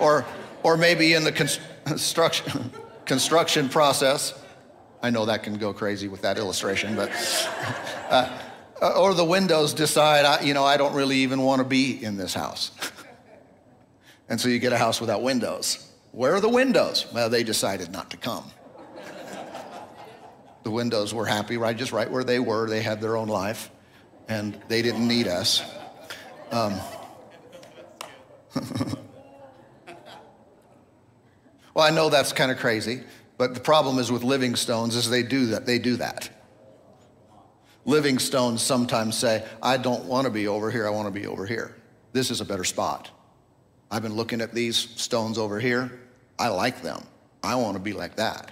Or, 0.00 0.26
or 0.64 0.76
maybe 0.76 1.14
in 1.14 1.22
the 1.22 1.58
construction, 1.84 2.72
construction 3.04 3.68
process, 3.68 4.34
I 5.02 5.10
know 5.10 5.26
that 5.26 5.44
can 5.44 5.56
go 5.56 5.72
crazy 5.72 6.08
with 6.08 6.22
that 6.22 6.36
illustration, 6.36 6.96
but, 6.96 7.10
uh, 8.10 8.28
or 8.96 9.14
the 9.14 9.24
windows 9.24 9.72
decide, 9.72 10.44
you 10.44 10.52
know, 10.52 10.64
I 10.64 10.76
don't 10.76 10.94
really 10.94 11.18
even 11.18 11.42
want 11.42 11.60
to 11.60 11.64
be 11.64 12.02
in 12.02 12.16
this 12.16 12.34
house. 12.34 12.72
And 14.28 14.40
so 14.40 14.48
you 14.48 14.58
get 14.58 14.72
a 14.72 14.78
house 14.78 15.00
without 15.00 15.22
windows. 15.22 15.90
Where 16.12 16.34
are 16.34 16.40
the 16.40 16.48
windows? 16.48 17.06
Well, 17.12 17.28
they 17.28 17.42
decided 17.42 17.90
not 17.90 18.10
to 18.10 18.16
come. 18.16 18.44
the 20.62 20.70
windows 20.70 21.12
were 21.12 21.26
happy, 21.26 21.56
right? 21.56 21.76
Just 21.76 21.92
right 21.92 22.10
where 22.10 22.24
they 22.24 22.38
were. 22.38 22.68
They 22.68 22.82
had 22.82 23.00
their 23.00 23.16
own 23.16 23.28
life, 23.28 23.70
and 24.28 24.58
they 24.68 24.80
didn't 24.80 25.06
need 25.06 25.26
us. 25.26 25.62
Um, 26.50 26.80
well, 31.74 31.84
I 31.84 31.90
know 31.90 32.08
that's 32.08 32.32
kind 32.32 32.50
of 32.50 32.58
crazy, 32.58 33.02
but 33.36 33.54
the 33.54 33.60
problem 33.60 33.98
is 33.98 34.12
with 34.12 34.22
living 34.22 34.54
stones 34.54 34.94
is 34.96 35.10
they 35.10 35.22
do 35.22 35.46
that. 35.46 35.66
They 35.66 35.78
do 35.78 35.96
that. 35.96 36.30
Living 37.84 38.18
stones 38.18 38.62
sometimes 38.62 39.18
say, 39.18 39.44
I 39.62 39.76
don't 39.76 40.04
want 40.06 40.26
to 40.26 40.30
be 40.30 40.46
over 40.46 40.70
here, 40.70 40.86
I 40.86 40.90
want 40.90 41.12
to 41.12 41.20
be 41.20 41.26
over 41.26 41.44
here. 41.44 41.76
This 42.12 42.30
is 42.30 42.40
a 42.40 42.44
better 42.44 42.64
spot. 42.64 43.10
I've 43.94 44.02
been 44.02 44.16
looking 44.16 44.40
at 44.40 44.52
these 44.52 44.76
stones 44.76 45.38
over 45.38 45.60
here. 45.60 46.00
I 46.36 46.48
like 46.48 46.82
them. 46.82 47.00
I 47.44 47.54
want 47.54 47.74
to 47.76 47.80
be 47.80 47.92
like 47.92 48.16
that. 48.16 48.50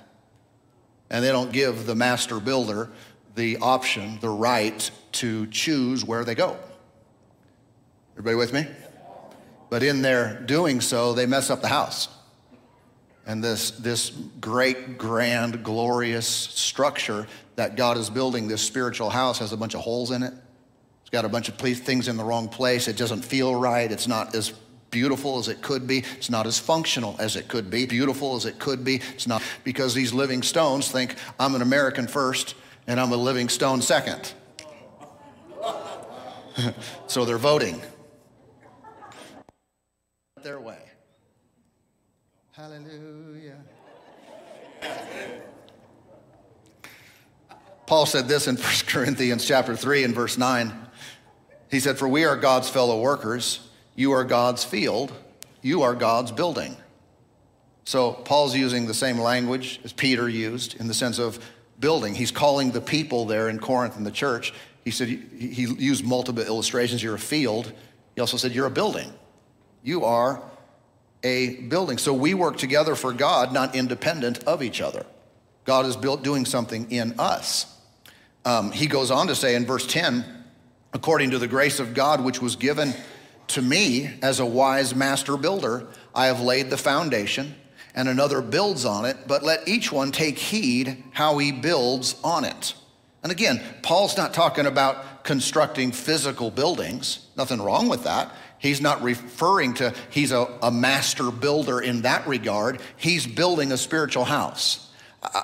And 1.11 1.25
they 1.25 1.33
don't 1.33 1.51
give 1.51 1.85
the 1.85 1.97
master 1.97 2.39
builder 2.39 2.93
the 3.35 3.57
option, 3.57 4.21
the 4.21 4.29
right 4.29 4.89
to 5.11 5.49
choose 5.49 6.05
where 6.05 6.23
they 6.23 6.37
go. 6.37 6.57
Everybody 8.13 8.37
with 8.37 8.53
me? 8.53 8.69
But 9.69 9.83
in 9.83 10.01
their 10.01 10.41
doing 10.43 10.81
so, 10.81 11.13
they 11.13 11.27
mess 11.27 11.51
up 11.51 11.61
the 11.61 11.67
house. 11.67 12.09
And 13.27 13.43
this, 13.43 13.73
this 13.73 14.11
great, 14.41 14.97
grand, 14.97 15.65
glorious 15.65 16.29
structure 16.29 17.27
that 17.57 17.75
God 17.75 17.97
is 17.97 18.11
building, 18.11 18.47
this 18.47 18.63
spiritual 18.63 19.11
house, 19.11 19.41
has 19.41 19.53
a 19.53 19.57
bunch 19.57 19.75
of 19.75 19.81
holes 19.81 20.13
in 20.13 20.23
it. 20.23 20.35
It's 21.01 21.11
got 21.11 21.25
a 21.25 21.29
bunch 21.29 21.49
of 21.49 21.57
things 21.57 22.07
in 22.07 22.17
the 22.17 22.23
wrong 22.23 22.49
place. 22.49 22.87
It 22.87 22.97
doesn't 22.97 23.25
feel 23.25 23.57
right. 23.57 23.91
It's 23.91 24.07
not 24.07 24.37
as 24.37 24.53
beautiful 24.93 25.39
as 25.39 25.49
it 25.49 25.61
could 25.61 25.89
be. 25.89 26.05
It's 26.17 26.31
not 26.31 26.47
as 26.47 26.61
functional 26.61 27.17
as 27.19 27.35
it 27.35 27.49
could 27.49 27.69
be. 27.69 27.87
Beautiful 27.87 28.37
as 28.37 28.45
it 28.47 28.61
could 28.61 28.85
be. 28.85 29.01
It's 29.15 29.27
not 29.27 29.43
because 29.65 29.95
these 29.95 30.13
living 30.13 30.43
stones 30.43 30.89
think 30.89 31.17
I'm 31.41 31.57
an 31.57 31.63
American 31.63 32.07
first 32.07 32.55
and 32.87 33.01
I'm 33.01 33.11
a 33.11 33.17
living 33.17 33.49
stone 33.49 33.83
second. 33.83 34.35
so 37.09 37.25
they're 37.25 37.39
voting. 37.39 37.83
their 40.43 40.61
way. 40.61 40.79
Hallelujah. 42.53 43.59
Paul 47.87 48.07
said 48.07 48.29
this 48.29 48.49
in 48.49 48.57
1 48.59 48.65
Corinthians 48.87 49.47
chapter 49.47 49.77
3 49.77 50.05
and 50.05 50.15
verse 50.15 50.37
9. 50.37 50.73
He 51.71 51.81
said, 51.81 51.99
For 51.99 52.09
we 52.09 52.25
are 52.25 52.37
God's 52.37 52.69
fellow 52.69 53.01
workers, 53.01 53.61
you 54.03 54.13
are 54.13 54.25
God's 54.25 54.65
field, 54.65 55.13
you 55.63 55.83
are 55.83 55.95
God's 55.95 56.33
building. 56.33 56.77
So 57.85 58.13
Paul's 58.13 58.55
using 58.55 58.87
the 58.87 58.95
same 58.95 59.17
language 59.17 59.81
as 59.85 59.93
Peter 59.93 60.29
used 60.29 60.79
in 60.81 60.89
the 60.89 60.95
sense 60.95 61.21
of 61.21 61.39
building. 61.79 62.15
He's 62.15 62.33
calling 62.33 62.73
the 62.73 62.81
people 62.81 63.27
there 63.27 63.49
in 63.49 63.61
Corinth 63.61 63.97
in 63.97 64.03
the 64.03 64.11
church. 64.11 64.53
He 64.85 64.91
said 64.91 65.07
he 65.09 65.67
used 65.79 66.05
multiple 66.05 66.43
illustrations. 66.43 67.01
You're 67.01 67.15
a 67.15 67.19
field. 67.19 67.73
He 68.17 68.21
also 68.21 68.37
said 68.37 68.53
you're 68.53 68.67
a 68.67 68.71
building. 68.71 69.13
You 69.85 70.05
are 70.05 70.43
a 71.23 71.61
building. 71.61 71.97
So 71.97 72.13
we 72.13 72.35
work 72.35 72.57
together 72.57 72.97
for 72.97 73.13
God, 73.13 73.53
not 73.53 73.77
independent 73.77 74.43
of 74.45 74.65
each 74.65 74.81
other. 74.81 75.07
God 75.65 75.87
is 75.87 75.97
built 75.97 76.25
doing 76.25 76.45
something 76.45 76.91
in 76.91 77.15
us. 77.21 77.67
Um, 78.45 78.73
he 78.73 78.89
goes 78.89 79.13
on 79.13 79.29
to 79.29 79.37
say 79.37 79.55
in 79.55 79.65
verse 79.65 79.87
10, 79.87 80.25
according 80.93 81.31
to 81.31 81.39
the 81.39 81.47
grace 81.47 81.79
of 81.79 81.95
God 81.95 82.25
which 82.25 82.43
was 82.43 82.57
given 82.57 82.95
to 83.53 83.63
me 83.63 84.11
as 84.23 84.41
a 84.41 84.47
wise 84.47 84.95
master 84.95 85.37
builder, 85.37 85.87
I 86.15 86.27
have 86.27 86.41
laid 86.41 86.71
the 86.71 86.77
foundation 86.77 87.55
and 87.95 88.09
another 88.09 88.41
builds 88.41 88.85
on 88.85 89.05
it, 89.05 89.17
but 89.27 89.43
let 89.43 89.69
each 89.69 89.93
one 89.93 90.13
take 90.13 90.39
heed 90.39 91.03
how 91.13 91.39
he 91.39 91.53
builds 91.53 92.17
on 92.25 92.45
it. 92.45 92.75
And 93.23 93.31
again, 93.31 93.63
Paul's 93.83 94.17
not 94.17 94.35
talking 94.35 94.67
about 94.67 95.25
constructing 95.25 95.93
physical 95.93 96.51
buildings, 96.51 97.29
nothing 97.37 97.61
wrong 97.61 97.89
with 97.89 98.05
that. 98.05 98.33
He's 98.59 98.81
not 98.81 99.03
referring 99.03 99.75
to, 99.75 99.95
he's 100.11 100.33
a, 100.33 100.47
a 100.63 100.71
master 100.71 101.31
builder 101.31 101.81
in 101.81 102.03
that 102.03 102.27
regard. 102.27 102.81
He's 102.97 103.27
building 103.27 103.73
a 103.73 103.77
spiritual 103.77 104.25
house. 104.25 104.91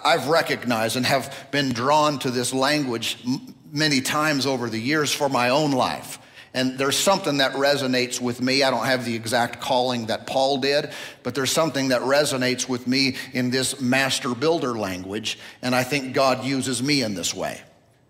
I've 0.04 0.28
recognized 0.28 0.96
and 0.96 1.06
have 1.06 1.48
been 1.50 1.70
drawn 1.70 2.18
to 2.20 2.30
this 2.30 2.52
language 2.52 3.18
many 3.72 4.00
times 4.00 4.46
over 4.46 4.70
the 4.70 4.78
years 4.78 5.12
for 5.12 5.28
my 5.28 5.50
own 5.50 5.72
life. 5.72 6.18
And 6.54 6.78
there's 6.78 6.96
something 6.96 7.38
that 7.38 7.52
resonates 7.52 8.20
with 8.20 8.40
me. 8.40 8.62
I 8.62 8.70
don't 8.70 8.86
have 8.86 9.04
the 9.04 9.14
exact 9.14 9.60
calling 9.60 10.06
that 10.06 10.26
Paul 10.26 10.58
did, 10.58 10.90
but 11.22 11.34
there's 11.34 11.52
something 11.52 11.88
that 11.88 12.02
resonates 12.02 12.68
with 12.68 12.86
me 12.86 13.16
in 13.32 13.50
this 13.50 13.80
master 13.80 14.34
builder 14.34 14.78
language. 14.78 15.38
And 15.62 15.74
I 15.74 15.84
think 15.84 16.14
God 16.14 16.44
uses 16.44 16.82
me 16.82 17.02
in 17.02 17.14
this 17.14 17.34
way 17.34 17.60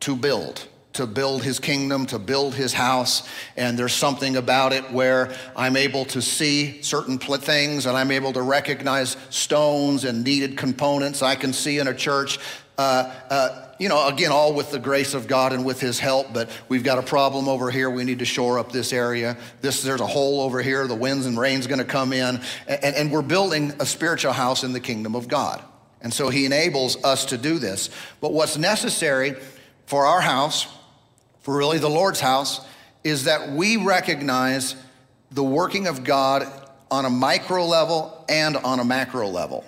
to 0.00 0.16
build 0.16 0.66
to 0.98 1.06
build 1.06 1.44
his 1.44 1.60
kingdom, 1.60 2.06
to 2.06 2.18
build 2.18 2.54
his 2.54 2.72
house. 2.72 3.28
And 3.56 3.78
there's 3.78 3.92
something 3.92 4.36
about 4.36 4.72
it 4.72 4.90
where 4.90 5.32
I'm 5.54 5.76
able 5.76 6.04
to 6.06 6.20
see 6.20 6.82
certain 6.82 7.18
things 7.18 7.86
and 7.86 7.96
I'm 7.96 8.10
able 8.10 8.32
to 8.32 8.42
recognize 8.42 9.16
stones 9.30 10.04
and 10.04 10.24
needed 10.24 10.56
components 10.56 11.22
I 11.22 11.36
can 11.36 11.52
see 11.52 11.78
in 11.78 11.86
a 11.86 11.94
church. 11.94 12.40
Uh, 12.76 13.14
uh, 13.30 13.67
you 13.78 13.88
know, 13.88 14.08
again, 14.08 14.32
all 14.32 14.54
with 14.54 14.72
the 14.72 14.78
grace 14.78 15.14
of 15.14 15.28
God 15.28 15.52
and 15.52 15.64
with 15.64 15.80
his 15.80 16.00
help, 16.00 16.32
but 16.32 16.50
we've 16.68 16.82
got 16.82 16.98
a 16.98 17.02
problem 17.02 17.48
over 17.48 17.70
here. 17.70 17.88
We 17.88 18.04
need 18.04 18.18
to 18.18 18.24
shore 18.24 18.58
up 18.58 18.72
this 18.72 18.92
area. 18.92 19.36
This, 19.60 19.82
there's 19.82 20.00
a 20.00 20.06
hole 20.06 20.40
over 20.40 20.60
here. 20.60 20.86
The 20.86 20.96
winds 20.96 21.26
and 21.26 21.38
rain's 21.38 21.66
going 21.66 21.78
to 21.78 21.84
come 21.84 22.12
in. 22.12 22.40
And, 22.66 22.96
and 22.96 23.12
we're 23.12 23.22
building 23.22 23.72
a 23.78 23.86
spiritual 23.86 24.32
house 24.32 24.64
in 24.64 24.72
the 24.72 24.80
kingdom 24.80 25.14
of 25.14 25.28
God. 25.28 25.62
And 26.00 26.12
so 26.12 26.28
he 26.28 26.44
enables 26.44 27.02
us 27.04 27.26
to 27.26 27.38
do 27.38 27.58
this. 27.58 27.90
But 28.20 28.32
what's 28.32 28.56
necessary 28.56 29.36
for 29.86 30.06
our 30.06 30.20
house, 30.20 30.66
for 31.40 31.56
really 31.56 31.78
the 31.78 31.90
Lord's 31.90 32.20
house, 32.20 32.60
is 33.04 33.24
that 33.24 33.52
we 33.52 33.76
recognize 33.76 34.74
the 35.30 35.44
working 35.44 35.86
of 35.86 36.02
God 36.04 36.46
on 36.90 37.04
a 37.04 37.10
micro 37.10 37.64
level 37.64 38.24
and 38.28 38.56
on 38.56 38.80
a 38.80 38.84
macro 38.84 39.28
level 39.28 39.64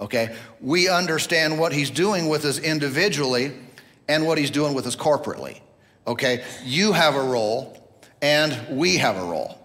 okay? 0.00 0.34
We 0.60 0.88
understand 0.88 1.58
what 1.58 1.72
he's 1.72 1.90
doing 1.90 2.28
with 2.28 2.44
us 2.44 2.58
individually 2.58 3.52
and 4.08 4.26
what 4.26 4.38
he's 4.38 4.50
doing 4.50 4.74
with 4.74 4.86
us 4.86 4.96
corporately, 4.96 5.60
okay? 6.06 6.44
You 6.64 6.92
have 6.92 7.14
a 7.14 7.22
role 7.22 7.76
and 8.22 8.78
we 8.78 8.96
have 8.96 9.16
a 9.16 9.24
role. 9.24 9.56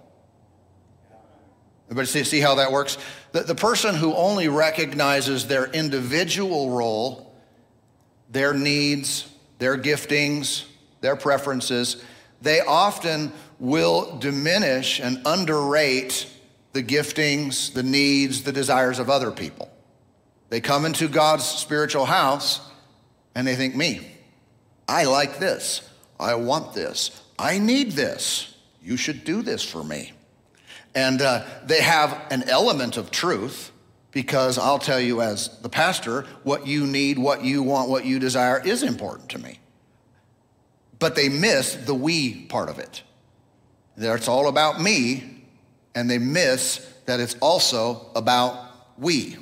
Everybody 1.88 2.08
see, 2.08 2.24
see 2.24 2.40
how 2.40 2.56
that 2.56 2.72
works? 2.72 2.98
The, 3.32 3.42
the 3.42 3.56
person 3.56 3.96
who 3.96 4.14
only 4.14 4.48
recognizes 4.48 5.48
their 5.48 5.66
individual 5.66 6.72
role, 6.72 7.36
their 8.30 8.54
needs, 8.54 9.30
their 9.60 9.78
giftings, 9.78 10.66
their 11.02 11.16
preferences, 11.16 12.04
they 12.42 12.60
often 12.62 13.32
will 13.60 14.18
diminish 14.18 15.00
and 15.00 15.22
underrate 15.26 16.28
the 16.74 16.84
giftings, 16.84 17.72
the 17.74 17.84
needs, 17.84 18.44
the 18.44 18.52
desires 18.52 19.00
of 19.00 19.10
other 19.10 19.32
people. 19.32 19.72
They 20.50 20.62
come 20.62 20.86
into 20.86 21.08
God's 21.08 21.46
spiritual 21.46 22.06
house 22.06 22.62
and 23.34 23.46
they 23.46 23.56
think, 23.56 23.76
me, 23.76 24.08
I 24.88 25.06
like 25.06 25.40
this. 25.40 25.88
I 26.20 26.36
want 26.36 26.74
this. 26.74 27.22
I 27.38 27.60
need 27.60 27.94
this. 27.94 28.56
You 28.82 28.98
should 28.98 29.24
do 29.24 29.42
this 29.42 29.64
for 29.64 29.84
me. 29.84 30.14
And 30.94 31.22
uh, 31.22 31.44
they 31.66 31.82
have 31.82 32.22
an 32.32 32.50
element 32.50 32.96
of 32.98 33.12
truth 33.12 33.72
because 34.12 34.58
I'll 34.58 34.80
tell 34.80 35.00
you, 35.00 35.22
as 35.22 35.60
the 35.60 35.68
pastor, 35.68 36.22
what 36.44 36.66
you 36.66 36.88
need, 36.88 37.20
what 37.20 37.44
you 37.44 37.62
want, 37.64 37.90
what 37.90 38.06
you 38.06 38.18
desire 38.18 38.62
is 38.66 38.82
important 38.82 39.30
to 39.32 39.38
me. 39.38 39.60
But 41.00 41.16
they 41.16 41.28
miss 41.28 41.76
the 41.76 41.94
we 41.94 42.46
part 42.46 42.70
of 42.70 42.80
it. 42.80 43.04
That 43.98 44.16
it's 44.16 44.30
all 44.30 44.48
about 44.48 44.82
me, 44.82 45.44
and 45.96 46.10
they 46.10 46.18
miss 46.18 46.78
that 47.06 47.20
it's 47.20 47.36
also 47.42 48.10
about 48.16 48.98
we. 48.98 49.38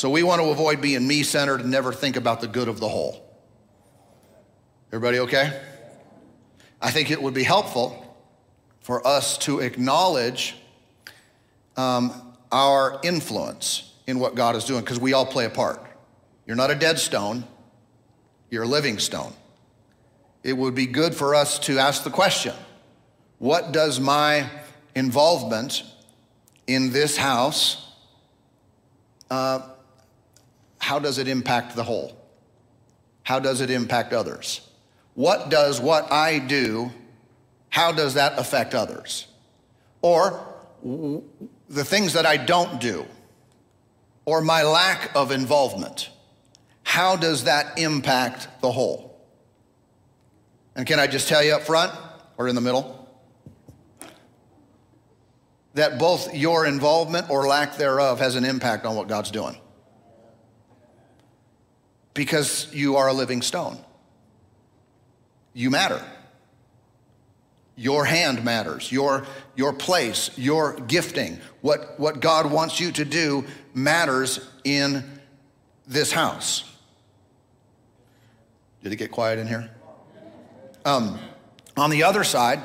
So 0.00 0.08
we 0.08 0.22
want 0.22 0.40
to 0.40 0.48
avoid 0.48 0.80
being 0.80 1.06
me 1.06 1.22
centered 1.22 1.60
and 1.60 1.70
never 1.70 1.92
think 1.92 2.16
about 2.16 2.40
the 2.40 2.48
good 2.48 2.68
of 2.68 2.80
the 2.80 2.88
whole. 2.88 3.22
Everybody 4.90 5.18
okay? 5.18 5.60
I 6.80 6.90
think 6.90 7.10
it 7.10 7.20
would 7.20 7.34
be 7.34 7.42
helpful 7.42 8.16
for 8.80 9.06
us 9.06 9.36
to 9.40 9.60
acknowledge 9.60 10.56
um, 11.76 12.34
our 12.50 12.98
influence 13.04 13.92
in 14.06 14.18
what 14.18 14.34
God 14.34 14.56
is 14.56 14.64
doing 14.64 14.80
because 14.80 14.98
we 14.98 15.12
all 15.12 15.26
play 15.26 15.44
a 15.44 15.50
part. 15.50 15.84
You're 16.46 16.56
not 16.56 16.70
a 16.70 16.76
dead 16.76 16.98
stone, 16.98 17.44
you're 18.48 18.62
a 18.62 18.66
living 18.66 18.98
stone. 18.98 19.34
It 20.42 20.54
would 20.54 20.74
be 20.74 20.86
good 20.86 21.14
for 21.14 21.34
us 21.34 21.58
to 21.58 21.78
ask 21.78 22.04
the 22.04 22.10
question 22.10 22.54
what 23.36 23.72
does 23.72 24.00
my 24.00 24.48
involvement 24.94 25.82
in 26.66 26.90
this 26.90 27.18
house 27.18 27.86
uh, 29.30 29.69
how 30.80 30.98
does 30.98 31.18
it 31.18 31.28
impact 31.28 31.76
the 31.76 31.84
whole? 31.84 32.16
How 33.22 33.38
does 33.38 33.60
it 33.60 33.70
impact 33.70 34.12
others? 34.12 34.62
What 35.14 35.50
does 35.50 35.80
what 35.80 36.10
I 36.10 36.38
do, 36.38 36.90
how 37.68 37.92
does 37.92 38.14
that 38.14 38.38
affect 38.38 38.74
others? 38.74 39.28
Or 40.02 40.42
the 40.82 41.84
things 41.84 42.14
that 42.14 42.26
I 42.26 42.38
don't 42.38 42.80
do, 42.80 43.06
or 44.24 44.40
my 44.40 44.62
lack 44.62 45.14
of 45.14 45.30
involvement, 45.30 46.08
how 46.82 47.14
does 47.14 47.44
that 47.44 47.78
impact 47.78 48.48
the 48.62 48.72
whole? 48.72 49.20
And 50.74 50.86
can 50.86 50.98
I 50.98 51.06
just 51.06 51.28
tell 51.28 51.44
you 51.44 51.54
up 51.54 51.62
front 51.62 51.92
or 52.38 52.48
in 52.48 52.54
the 52.54 52.60
middle? 52.60 52.96
That 55.74 55.98
both 55.98 56.34
your 56.34 56.66
involvement 56.66 57.30
or 57.30 57.46
lack 57.46 57.76
thereof 57.76 58.18
has 58.18 58.34
an 58.34 58.44
impact 58.44 58.86
on 58.86 58.96
what 58.96 59.06
God's 59.06 59.30
doing 59.30 59.60
because 62.14 62.72
you 62.72 62.96
are 62.96 63.08
a 63.08 63.12
living 63.12 63.42
stone. 63.42 63.78
You 65.52 65.70
matter. 65.70 66.02
Your 67.76 68.04
hand 68.04 68.44
matters, 68.44 68.92
your, 68.92 69.24
your 69.56 69.72
place, 69.72 70.30
your 70.36 70.74
gifting, 70.80 71.40
what, 71.62 71.98
what 71.98 72.20
God 72.20 72.50
wants 72.50 72.78
you 72.78 72.92
to 72.92 73.04
do 73.04 73.46
matters 73.72 74.46
in 74.64 75.02
this 75.86 76.12
house. 76.12 76.64
Did 78.82 78.92
it 78.92 78.96
get 78.96 79.10
quiet 79.10 79.38
in 79.38 79.46
here? 79.46 79.70
Um, 80.84 81.18
on 81.76 81.90
the 81.90 82.02
other 82.02 82.24
side, 82.24 82.60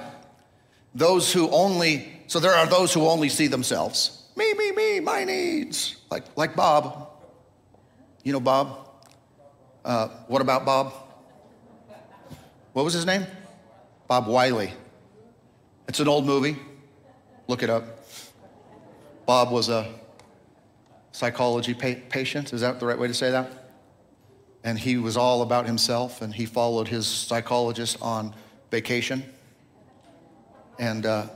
those 0.93 1.31
who 1.31 1.49
only, 1.49 2.21
so 2.27 2.39
there 2.39 2.53
are 2.53 2.65
those 2.65 2.93
who 2.93 3.07
only 3.07 3.29
see 3.29 3.47
themselves. 3.47 4.23
Me, 4.35 4.53
me, 4.53 4.71
me, 4.71 4.99
my 4.99 5.23
needs. 5.23 5.95
Like, 6.11 6.23
like 6.35 6.55
Bob. 6.55 7.09
You 8.23 8.33
know 8.33 8.39
Bob? 8.39 8.84
Uh, 9.85 10.07
what 10.25 10.41
about 10.41 10.65
Bob? 10.65 10.91
What 12.73 12.83
was 12.83 12.93
his 12.95 13.05
name? 13.05 13.27
Bob 14.07 14.25
Wiley. 14.25 14.73
It's 15.87 15.99
an 15.99 16.07
old 16.07 16.25
movie. 16.25 16.57
Look 17.47 17.61
it 17.61 17.69
up. 17.69 18.03
Bob 19.27 19.51
was 19.51 19.69
a 19.69 19.93
psychology 21.11 21.75
pa- 21.75 22.01
patient. 22.09 22.51
Is 22.51 22.61
that 22.61 22.79
the 22.79 22.87
right 22.87 22.97
way 22.97 23.07
to 23.07 23.13
say 23.13 23.29
that? 23.29 23.69
And 24.63 24.79
he 24.79 24.97
was 24.97 25.17
all 25.17 25.43
about 25.43 25.67
himself 25.67 26.23
and 26.23 26.33
he 26.33 26.47
followed 26.47 26.87
his 26.87 27.05
psychologist 27.05 27.97
on 28.01 28.33
vacation. 28.71 29.23
And, 30.79 31.05
uh, 31.05 31.27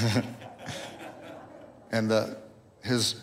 and 1.92 2.10
uh, 2.10 2.28
his 2.82 3.16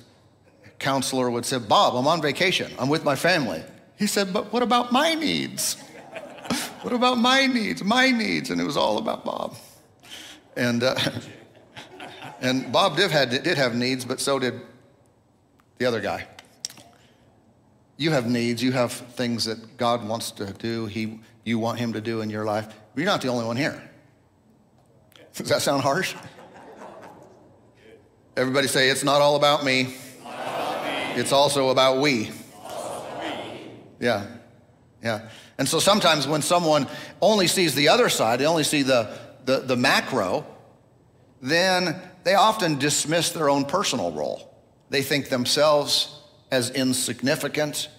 counselor 0.77 1.31
would 1.31 1.45
say, 1.45 1.57
Bob, 1.57 1.95
I'm 1.95 2.05
on 2.05 2.21
vacation. 2.21 2.71
I'm 2.77 2.89
with 2.89 3.03
my 3.03 3.15
family. 3.15 3.63
He 3.97 4.07
said, 4.07 4.33
But 4.33 4.51
what 4.51 4.63
about 4.63 4.91
my 4.91 5.13
needs? 5.13 5.81
what 6.81 6.93
about 6.93 7.17
my 7.17 7.47
needs? 7.47 7.83
My 7.83 8.11
needs. 8.11 8.49
And 8.49 8.59
it 8.59 8.63
was 8.63 8.77
all 8.77 8.97
about 8.97 9.25
Bob. 9.25 9.55
And, 10.55 10.83
uh, 10.83 10.95
and 12.41 12.71
Bob 12.71 12.97
did, 12.97 13.11
had, 13.11 13.29
did 13.29 13.57
have 13.57 13.75
needs, 13.75 14.05
but 14.05 14.19
so 14.19 14.39
did 14.39 14.61
the 15.77 15.85
other 15.85 16.01
guy. 16.01 16.27
You 17.97 18.11
have 18.11 18.29
needs, 18.29 18.61
you 18.61 18.73
have 18.73 18.91
things 18.91 19.45
that 19.45 19.77
God 19.77 20.05
wants 20.05 20.31
to 20.31 20.51
do, 20.53 20.85
he, 20.85 21.19
you 21.45 21.59
want 21.59 21.79
Him 21.79 21.93
to 21.93 22.01
do 22.01 22.21
in 22.21 22.29
your 22.29 22.43
life. 22.43 22.67
You're 22.95 23.05
not 23.05 23.21
the 23.21 23.29
only 23.29 23.45
one 23.45 23.55
here. 23.55 23.81
Does 25.33 25.49
that 25.49 25.61
sound 25.61 25.81
harsh? 25.81 26.13
Everybody 28.37 28.67
say, 28.67 28.89
it's 28.89 29.03
not 29.03 29.21
all 29.21 29.37
about 29.37 29.63
me. 29.63 29.95
It's 31.15 31.31
also 31.31 31.69
about 31.69 32.01
we. 32.01 32.31
Yeah, 33.99 34.25
yeah. 35.03 35.29
And 35.57 35.67
so 35.67 35.79
sometimes 35.79 36.27
when 36.27 36.41
someone 36.41 36.87
only 37.21 37.47
sees 37.47 37.75
the 37.75 37.89
other 37.89 38.09
side, 38.09 38.39
they 38.39 38.45
only 38.45 38.63
see 38.63 38.81
the, 38.81 39.17
the, 39.45 39.59
the 39.59 39.77
macro, 39.77 40.45
then 41.41 42.01
they 42.23 42.35
often 42.35 42.79
dismiss 42.79 43.31
their 43.31 43.49
own 43.49 43.65
personal 43.65 44.11
role. 44.11 44.53
They 44.89 45.01
think 45.01 45.29
themselves 45.29 46.19
as 46.51 46.71
insignificant. 46.71 47.89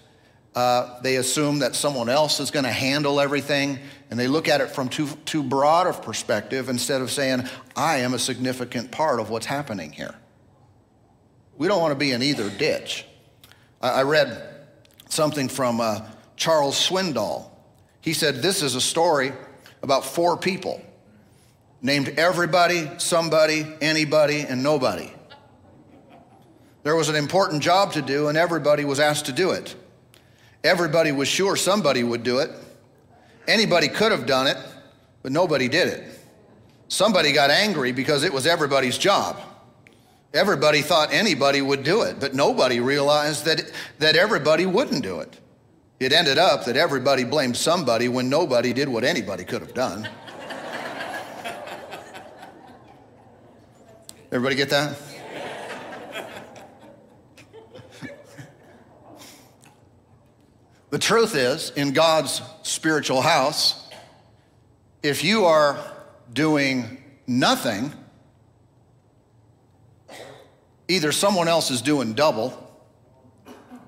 Uh, 0.55 0.99
they 1.01 1.17
assume 1.17 1.59
that 1.59 1.75
someone 1.75 2.09
else 2.09 2.39
is 2.39 2.51
going 2.51 2.65
to 2.65 2.71
handle 2.71 3.19
everything, 3.19 3.79
and 4.09 4.19
they 4.19 4.27
look 4.27 4.47
at 4.47 4.59
it 4.59 4.71
from 4.71 4.89
too, 4.89 5.07
too 5.25 5.43
broad 5.43 5.87
of 5.87 6.01
perspective 6.01 6.67
instead 6.67 7.01
of 7.01 7.11
saying, 7.11 7.43
I 7.75 7.97
am 7.97 8.13
a 8.13 8.19
significant 8.19 8.91
part 8.91 9.19
of 9.19 9.29
what's 9.29 9.45
happening 9.45 9.91
here. 9.91 10.15
We 11.57 11.67
don't 11.67 11.81
want 11.81 11.91
to 11.91 11.97
be 11.97 12.11
in 12.11 12.23
either 12.23 12.49
ditch. 12.49 13.05
I, 13.81 13.89
I 13.89 14.03
read 14.03 14.56
something 15.09 15.49
from 15.49 15.79
uh, 15.81 16.01
Charles 16.35 16.75
Swindoll. 16.75 17.49
He 18.01 18.13
said, 18.13 18.41
This 18.41 18.61
is 18.61 18.75
a 18.75 18.81
story 18.81 19.31
about 19.81 20.05
four 20.05 20.37
people 20.37 20.81
named 21.81 22.09
everybody, 22.17 22.89
somebody, 22.97 23.65
anybody, 23.81 24.41
and 24.41 24.63
nobody. 24.63 25.11
There 26.83 26.95
was 26.95 27.09
an 27.09 27.15
important 27.15 27.61
job 27.61 27.93
to 27.93 28.01
do, 28.01 28.29
and 28.29 28.37
everybody 28.37 28.85
was 28.85 28.99
asked 28.99 29.25
to 29.25 29.33
do 29.33 29.51
it. 29.51 29.75
Everybody 30.63 31.11
was 31.11 31.27
sure 31.27 31.55
somebody 31.55 32.03
would 32.03 32.23
do 32.23 32.39
it. 32.39 32.49
Anybody 33.47 33.87
could 33.87 34.11
have 34.11 34.25
done 34.25 34.47
it, 34.47 34.57
but 35.21 35.31
nobody 35.31 35.67
did 35.67 35.87
it. 35.87 36.19
Somebody 36.87 37.31
got 37.31 37.49
angry 37.49 37.91
because 37.91 38.23
it 38.23 38.31
was 38.31 38.47
everybody's 38.47 38.97
job. 38.97 39.37
Everybody 40.33 40.81
thought 40.81 41.13
anybody 41.13 41.61
would 41.61 41.83
do 41.83 42.01
it, 42.01 42.19
but 42.19 42.33
nobody 42.33 42.79
realized 42.79 43.45
that, 43.45 43.71
that 43.99 44.15
everybody 44.15 44.65
wouldn't 44.65 45.03
do 45.03 45.19
it. 45.19 45.39
It 45.99 46.13
ended 46.13 46.37
up 46.37 46.65
that 46.65 46.75
everybody 46.77 47.23
blamed 47.23 47.57
somebody 47.57 48.07
when 48.09 48.29
nobody 48.29 48.73
did 48.73 48.87
what 48.87 49.03
anybody 49.03 49.43
could 49.43 49.61
have 49.61 49.73
done. 49.73 50.07
Everybody 54.31 54.55
get 54.55 54.69
that? 54.69 54.97
the 60.89 60.99
truth 60.99 61.35
is, 61.35 61.71
in 61.71 61.93
God's 61.93 62.41
spiritual 62.61 63.21
house, 63.21 63.89
if 65.01 65.23
you 65.23 65.45
are 65.45 65.79
doing 66.33 67.01
nothing, 67.25 67.93
either 70.87 71.11
someone 71.11 71.47
else 71.47 71.71
is 71.71 71.81
doing 71.81 72.13
double 72.13 72.63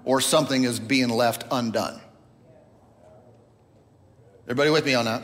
or 0.04 0.22
something 0.22 0.64
is 0.64 0.80
being 0.80 1.10
left 1.10 1.46
undone. 1.52 2.00
Everybody 4.46 4.70
with 4.72 4.86
me 4.86 4.96
on 4.96 5.06
that? 5.06 5.22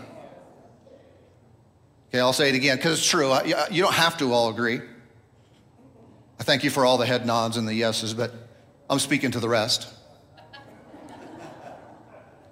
Okay, 2.10 2.20
I'll 2.20 2.34
say 2.34 2.50
it 2.50 2.56
again 2.56 2.78
because 2.78 3.00
it's 3.00 3.10
true. 3.10 3.36
You 3.72 3.82
don't 3.82 3.94
have 3.94 4.18
to 4.20 4.32
all 4.32 4.50
agree. 4.50 4.80
I 6.40 6.44
thank 6.44 6.64
you 6.64 6.70
for 6.70 6.86
all 6.86 6.98
the 6.98 7.06
head 7.06 7.26
nods 7.26 7.58
and 7.58 7.68
the 7.68 7.74
yeses, 7.74 8.14
but 8.14 8.34
I'm 8.90 9.00
speaking 9.00 9.32
to 9.32 9.40
the 9.40 9.50
rest. 9.50 9.92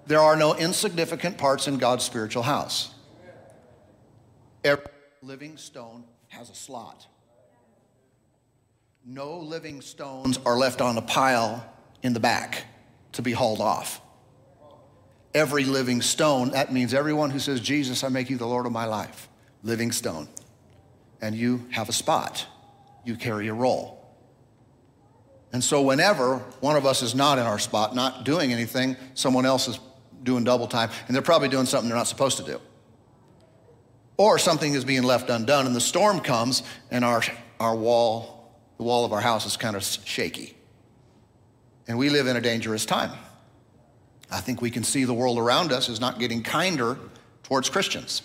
There 0.05 0.19
are 0.19 0.35
no 0.35 0.55
insignificant 0.55 1.37
parts 1.37 1.67
in 1.67 1.77
God's 1.77 2.03
spiritual 2.03 2.43
house. 2.43 2.93
Every 4.63 4.85
living 5.21 5.57
stone 5.57 6.05
has 6.29 6.49
a 6.49 6.55
slot. 6.55 7.07
No 9.05 9.37
living 9.39 9.81
stones 9.81 10.39
are 10.45 10.55
left 10.55 10.79
on 10.79 10.97
a 10.97 11.01
pile 11.01 11.69
in 12.03 12.13
the 12.13 12.21
back 12.21 12.63
to 13.11 13.21
be 13.21 13.33
hauled 13.33 13.59
off. 13.59 13.99
Every 15.33 15.65
living 15.65 16.01
stone, 16.01 16.51
that 16.51 16.71
means 16.71 16.93
everyone 16.93 17.29
who 17.29 17.39
says, 17.39 17.59
Jesus, 17.59 18.05
I 18.05 18.07
make 18.07 18.29
you 18.29 18.37
the 18.37 18.47
Lord 18.47 18.65
of 18.65 18.71
my 18.71 18.85
life, 18.85 19.27
living 19.61 19.91
stone. 19.91 20.29
And 21.21 21.35
you 21.35 21.67
have 21.71 21.89
a 21.89 21.93
spot, 21.93 22.47
you 23.03 23.17
carry 23.17 23.49
a 23.49 23.53
role. 23.53 23.99
And 25.51 25.61
so, 25.61 25.81
whenever 25.81 26.37
one 26.61 26.77
of 26.77 26.85
us 26.85 27.01
is 27.01 27.13
not 27.13 27.37
in 27.37 27.43
our 27.43 27.59
spot, 27.59 27.93
not 27.93 28.23
doing 28.23 28.53
anything, 28.53 28.95
someone 29.15 29.45
else 29.45 29.67
is 29.67 29.79
doing 30.23 30.45
double 30.45 30.67
time, 30.67 30.89
and 31.07 31.15
they're 31.15 31.21
probably 31.21 31.49
doing 31.49 31.65
something 31.65 31.89
they're 31.89 31.97
not 31.97 32.07
supposed 32.07 32.37
to 32.37 32.43
do. 32.43 32.61
Or 34.15 34.39
something 34.39 34.73
is 34.73 34.85
being 34.85 35.03
left 35.03 35.29
undone, 35.29 35.67
and 35.67 35.75
the 35.75 35.81
storm 35.81 36.21
comes, 36.21 36.63
and 36.89 37.03
our, 37.03 37.21
our 37.59 37.75
wall, 37.75 38.32
the 38.83 38.87
wall 38.89 39.05
of 39.05 39.13
our 39.13 39.21
house 39.21 39.45
is 39.45 39.55
kind 39.55 39.77
of 39.77 39.83
shaky. 39.83 40.57
And 41.87 41.97
we 41.97 42.09
live 42.09 42.27
in 42.27 42.35
a 42.35 42.41
dangerous 42.41 42.85
time. 42.85 43.11
I 44.29 44.41
think 44.41 44.61
we 44.61 44.69
can 44.69 44.83
see 44.83 45.05
the 45.05 45.13
world 45.13 45.39
around 45.39 45.71
us 45.71 45.87
is 45.87 46.01
not 46.01 46.19
getting 46.19 46.43
kinder 46.43 46.97
towards 47.43 47.69
Christians. 47.69 48.23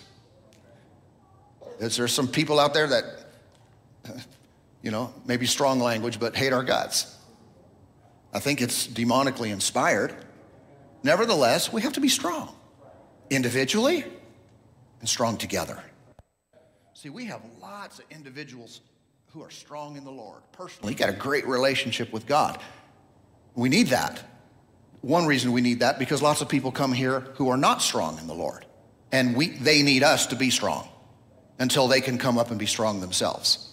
Is 1.79 1.97
there 1.97 2.09
some 2.09 2.27
people 2.27 2.59
out 2.59 2.75
there 2.75 2.89
that, 2.89 3.05
you 4.83 4.91
know, 4.91 5.15
maybe 5.27 5.47
strong 5.47 5.79
language, 5.79 6.19
but 6.19 6.35
hate 6.35 6.53
our 6.53 6.65
guts? 6.65 7.17
I 8.35 8.41
think 8.41 8.61
it's 8.61 8.89
demonically 8.89 9.53
inspired. 9.53 10.13
Nevertheless, 11.05 11.73
we 11.73 11.83
have 11.83 11.93
to 11.93 12.01
be 12.01 12.09
strong 12.09 12.53
individually 13.31 14.05
and 14.99 15.09
strong 15.09 15.37
together. 15.37 15.81
See, 16.95 17.11
we 17.11 17.27
have 17.27 17.43
lots 17.63 18.01
of 18.01 18.07
individuals 18.11 18.81
who 19.33 19.43
are 19.43 19.51
strong 19.51 19.97
in 19.97 20.05
the 20.05 20.11
Lord. 20.11 20.41
Personally, 20.53 20.93
You 20.93 20.99
got 20.99 21.11
a 21.11 21.15
great 21.15 21.47
relationship 21.47 22.13
with 22.13 22.27
God. 22.27 22.59
We 23.55 23.69
need 23.69 23.89
that. 23.89 24.23
One 25.01 25.27
reason 25.27 25.53
we 25.53 25.61
need 25.61 25.81
that 25.81 25.99
because 25.99 26.23
lots 26.23 26.41
of 26.41 26.49
people 26.49 26.73
come 26.73 26.93
here 26.93 27.21
who 27.35 27.51
are 27.51 27.57
not 27.57 27.83
strong 27.83 28.19
in 28.19 28.27
the 28.27 28.35
Lord. 28.35 28.65
And 29.13 29.37
we, 29.37 29.49
they 29.49 29.83
need 29.83 30.03
us 30.03 30.27
to 30.29 30.37
be 30.37 30.51
strong 30.51 30.89
until 31.59 31.89
they 31.89 32.01
can 32.01 32.19
come 32.19 32.39
up 32.39 32.51
and 32.51 32.59
be 32.59 32.67
strong 32.67 33.01
themselves. 33.01 33.73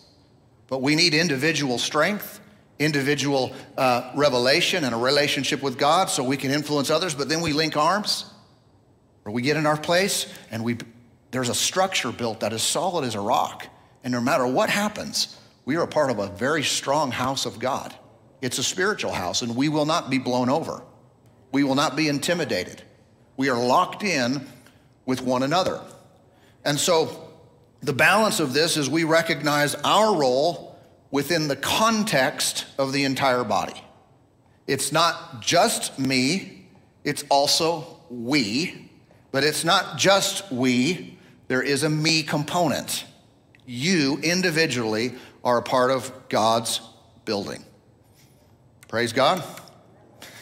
But 0.68 0.82
we 0.82 0.96
need 0.96 1.14
individual 1.14 1.78
strength, 1.78 2.40
individual 2.80 3.54
uh, 3.78 4.12
revelation, 4.16 4.84
and 4.84 4.94
a 4.94 4.98
relationship 4.98 5.62
with 5.62 5.78
God 5.78 6.10
so 6.10 6.24
we 6.24 6.38
can 6.38 6.52
influence 6.52 6.90
others. 6.90 7.14
But 7.14 7.30
then 7.30 7.42
we 7.42 7.54
link 7.54 7.78
arms 7.78 8.26
or 9.24 9.32
we 9.32 9.42
get 9.42 9.58
in 9.58 9.66
our 9.66 9.78
place 9.78 10.28
and 10.52 10.64
we, 10.64 10.78
there's 11.32 11.50
a 11.50 11.56
structure 11.56 12.12
built 12.12 12.42
that 12.42 12.54
is 12.54 12.62
solid 12.62 13.06
as 13.06 13.16
a 13.16 13.20
rock. 13.20 13.68
And 14.04 14.12
no 14.12 14.22
matter 14.22 14.46
what 14.46 14.70
happens, 14.70 15.38
we 15.66 15.76
are 15.76 15.84
a 15.84 15.88
part 15.88 16.12
of 16.12 16.20
a 16.20 16.28
very 16.28 16.64
strong 16.64 17.12
house 17.12 17.46
of 17.46 17.60
God. 17.60 17.94
It's 18.42 18.60
a 18.60 18.64
spiritual 18.64 19.12
house, 19.12 19.42
and 19.42 19.56
we 19.56 19.70
will 19.70 19.86
not 19.86 20.10
be 20.10 20.20
blown 20.20 20.50
over. 20.50 20.84
We 21.52 21.64
will 21.64 21.76
not 21.76 21.96
be 21.96 22.08
intimidated. 22.08 22.84
We 23.38 23.50
are 23.50 23.58
locked 23.58 24.04
in 24.04 24.48
with 25.06 25.22
one 25.22 25.44
another. 25.44 25.82
And 26.64 26.80
so, 26.80 27.32
the 27.82 27.94
balance 27.94 28.40
of 28.40 28.54
this 28.54 28.78
is 28.78 28.90
we 28.90 29.04
recognize 29.04 29.76
our 29.76 30.16
role 30.16 30.80
within 31.12 31.48
the 31.48 31.56
context 31.56 32.66
of 32.78 32.94
the 32.94 33.04
entire 33.04 33.44
body. 33.44 33.82
It's 34.68 34.92
not 34.92 35.42
just 35.42 35.98
me, 36.00 36.68
it's 37.04 37.24
also 37.30 38.00
we, 38.10 38.90
but 39.32 39.44
it's 39.44 39.64
not 39.64 39.98
just 39.98 40.52
we, 40.52 41.18
there 41.48 41.62
is 41.62 41.84
a 41.84 41.90
me 41.90 42.24
component. 42.24 43.06
You 43.68 44.18
individually 44.18 45.14
are 45.46 45.60
a 45.60 45.62
part 45.62 45.92
of 45.92 46.12
God's 46.28 46.82
building. 47.24 47.64
Praise 48.88 49.14
God. 49.14 49.44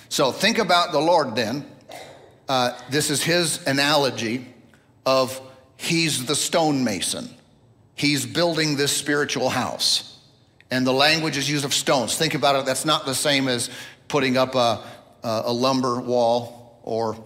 So 0.10 0.32
think 0.32 0.58
about 0.58 0.94
the 0.94 1.00
Lord 1.00 1.36
then. 1.36 1.66
Uh, 2.48 2.72
this 2.90 3.10
is 3.10 3.22
his 3.22 3.66
analogy 3.68 4.48
of 5.06 5.40
he's 5.76 6.26
the 6.26 6.36
stonemason. 6.36 7.30
He's 7.96 8.26
building 8.26 8.78
this 8.78 8.96
spiritual 8.96 9.50
house. 9.50 10.18
And 10.72 10.88
the 10.88 10.94
language 10.94 11.38
is 11.38 11.50
used 11.50 11.66
of 11.66 11.74
stones. 11.74 12.18
Think 12.18 12.34
about 12.34 12.56
it, 12.56 12.66
that's 12.66 12.86
not 12.86 13.06
the 13.06 13.14
same 13.14 13.48
as 13.48 13.70
putting 14.08 14.38
up 14.38 14.56
a, 14.56 14.84
a 15.24 15.52
lumber 15.52 16.00
wall 16.00 16.80
or 16.84 17.18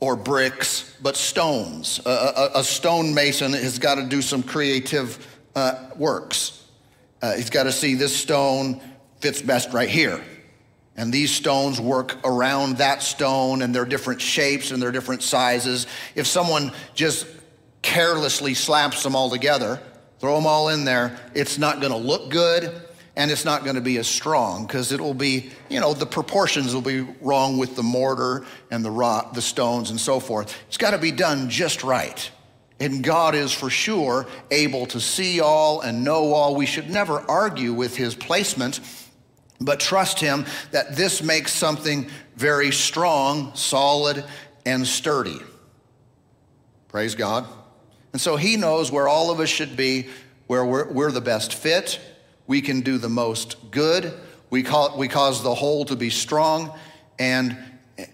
or 0.00 0.16
bricks, 0.16 0.96
but 1.02 1.14
stones. 1.14 2.00
A, 2.06 2.10
a, 2.10 2.50
a 2.60 2.64
stonemason 2.64 3.52
has 3.52 3.78
got 3.78 3.96
to 3.96 4.04
do 4.04 4.22
some 4.22 4.42
creative 4.42 5.29
uh, 5.54 5.90
works. 5.96 6.64
Uh, 7.22 7.34
he's 7.34 7.50
got 7.50 7.64
to 7.64 7.72
see 7.72 7.94
this 7.94 8.16
stone 8.16 8.80
fits 9.20 9.42
best 9.42 9.72
right 9.72 9.88
here. 9.88 10.22
And 10.96 11.12
these 11.12 11.30
stones 11.30 11.80
work 11.80 12.18
around 12.24 12.78
that 12.78 13.02
stone, 13.02 13.62
and 13.62 13.74
they're 13.74 13.84
different 13.84 14.20
shapes 14.20 14.70
and 14.70 14.82
they're 14.82 14.92
different 14.92 15.22
sizes. 15.22 15.86
If 16.14 16.26
someone 16.26 16.72
just 16.94 17.26
carelessly 17.82 18.54
slaps 18.54 19.02
them 19.02 19.14
all 19.16 19.30
together, 19.30 19.80
throw 20.18 20.34
them 20.34 20.46
all 20.46 20.68
in 20.68 20.84
there, 20.84 21.18
it's 21.34 21.58
not 21.58 21.80
going 21.80 21.92
to 21.92 21.98
look 21.98 22.30
good 22.30 22.82
and 23.16 23.30
it's 23.30 23.44
not 23.44 23.64
going 23.64 23.76
to 23.76 23.82
be 23.82 23.98
as 23.98 24.06
strong 24.06 24.66
because 24.66 24.92
it 24.92 25.00
will 25.00 25.14
be, 25.14 25.50
you 25.68 25.80
know, 25.80 25.94
the 25.94 26.06
proportions 26.06 26.74
will 26.74 26.82
be 26.82 27.00
wrong 27.20 27.58
with 27.58 27.76
the 27.76 27.82
mortar 27.82 28.44
and 28.70 28.84
the 28.84 28.90
rock, 28.90 29.34
the 29.34 29.42
stones 29.42 29.90
and 29.90 30.00
so 30.00 30.20
forth. 30.20 30.56
It's 30.68 30.76
got 30.76 30.92
to 30.92 30.98
be 30.98 31.12
done 31.12 31.48
just 31.48 31.82
right. 31.82 32.30
And 32.80 33.04
God 33.04 33.34
is 33.34 33.52
for 33.52 33.68
sure 33.68 34.26
able 34.50 34.86
to 34.86 35.00
see 35.00 35.40
all 35.40 35.82
and 35.82 36.02
know 36.02 36.32
all. 36.32 36.56
We 36.56 36.64
should 36.66 36.88
never 36.88 37.20
argue 37.30 37.74
with 37.74 37.94
his 37.94 38.14
placement, 38.14 38.80
but 39.60 39.78
trust 39.78 40.18
him 40.18 40.46
that 40.70 40.96
this 40.96 41.22
makes 41.22 41.52
something 41.52 42.08
very 42.36 42.72
strong, 42.72 43.54
solid, 43.54 44.24
and 44.64 44.86
sturdy. 44.86 45.38
Praise 46.88 47.14
God. 47.14 47.46
And 48.12 48.20
so 48.20 48.36
he 48.36 48.56
knows 48.56 48.90
where 48.90 49.06
all 49.06 49.30
of 49.30 49.40
us 49.40 49.50
should 49.50 49.76
be, 49.76 50.08
where 50.46 50.64
we're, 50.64 50.90
we're 50.90 51.12
the 51.12 51.20
best 51.20 51.54
fit, 51.54 52.00
we 52.46 52.60
can 52.60 52.80
do 52.80 52.98
the 52.98 53.08
most 53.08 53.70
good, 53.70 54.12
we, 54.48 54.64
call, 54.64 54.96
we 54.98 55.06
cause 55.06 55.42
the 55.42 55.54
whole 55.54 55.84
to 55.84 55.94
be 55.94 56.10
strong, 56.10 56.76
and, 57.18 57.56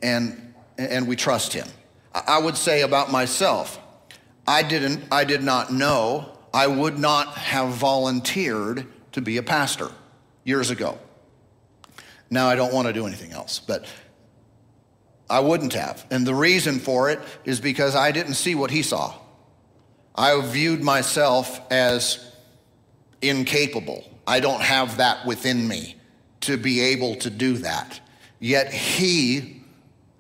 and, 0.03 0.55
and 0.77 1.09
we 1.09 1.17
trust 1.17 1.55
him. 1.55 1.67
I 2.13 2.39
would 2.39 2.57
say 2.57 2.83
about 2.83 3.11
myself, 3.11 3.81
I 4.49 4.63
didn't, 4.63 5.05
I 5.11 5.25
did 5.25 5.43
not 5.43 5.73
know, 5.73 6.39
I 6.55 6.67
would 6.67 6.99
not 6.99 7.37
have 7.37 7.71
volunteered 7.71 8.87
to 9.13 9.21
be 9.21 9.37
a 9.37 9.43
pastor 9.43 9.91
years 10.45 10.71
ago. 10.71 10.99
Now 12.31 12.49
I 12.49 12.57
don't 12.57 12.73
want 12.73 12.87
to 12.87 12.93
do 12.93 13.07
anything 13.07 13.33
else, 13.33 13.59
but 13.59 13.87
I 15.29 15.41
wouldn't 15.41 15.73
have. 15.73 16.07
And 16.11 16.27
the 16.27 16.35
reason 16.35 16.79
for 16.79 17.11
it 17.11 17.21
is 17.45 17.61
because 17.61 17.97
I 17.97 18.13
didn't 18.13 18.35
see 18.35 18.55
what 18.55 18.71
he 18.71 18.83
saw. 18.83 19.15
I 20.15 20.41
viewed 20.41 20.83
myself 20.83 21.61
as 21.71 22.33
incapable. 23.21 24.05
I 24.27 24.41
don't 24.41 24.63
have 24.63 24.97
that 24.97 25.27
within 25.27 25.67
me 25.69 25.97
to 26.43 26.57
be 26.57 26.81
able 26.81 27.17
to 27.17 27.31
do 27.31 27.59
that. 27.59 28.01
Yet 28.39 28.73
he 28.73 29.63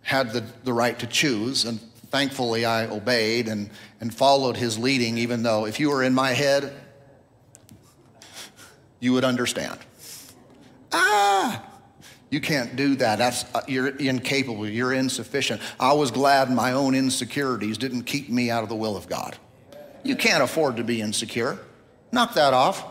had 0.02 0.32
the, 0.32 0.44
the 0.64 0.72
right 0.72 0.98
to 0.98 1.06
choose, 1.06 1.64
and 1.64 1.80
thankfully 2.10 2.64
I 2.64 2.86
obeyed 2.86 3.48
and, 3.48 3.70
and 4.00 4.14
followed 4.14 4.56
his 4.56 4.78
leading, 4.78 5.18
even 5.18 5.42
though 5.42 5.66
if 5.66 5.80
you 5.80 5.90
were 5.90 6.02
in 6.02 6.14
my 6.14 6.30
head, 6.30 6.72
you 9.00 9.12
would 9.12 9.24
understand. 9.24 9.78
Ah, 10.92 11.62
you 12.30 12.40
can't 12.40 12.74
do 12.76 12.96
that. 12.96 13.18
That's, 13.18 13.44
uh, 13.54 13.60
you're 13.68 13.88
incapable. 13.88 14.66
You're 14.66 14.92
insufficient. 14.92 15.60
I 15.78 15.92
was 15.92 16.10
glad 16.10 16.50
my 16.50 16.72
own 16.72 16.94
insecurities 16.94 17.78
didn't 17.78 18.02
keep 18.02 18.28
me 18.28 18.50
out 18.50 18.62
of 18.62 18.68
the 18.68 18.74
will 18.74 18.96
of 18.96 19.08
God. 19.08 19.36
You 20.02 20.16
can't 20.16 20.42
afford 20.42 20.76
to 20.76 20.84
be 20.84 21.00
insecure. 21.00 21.58
Knock 22.12 22.34
that 22.34 22.54
off. 22.54 22.84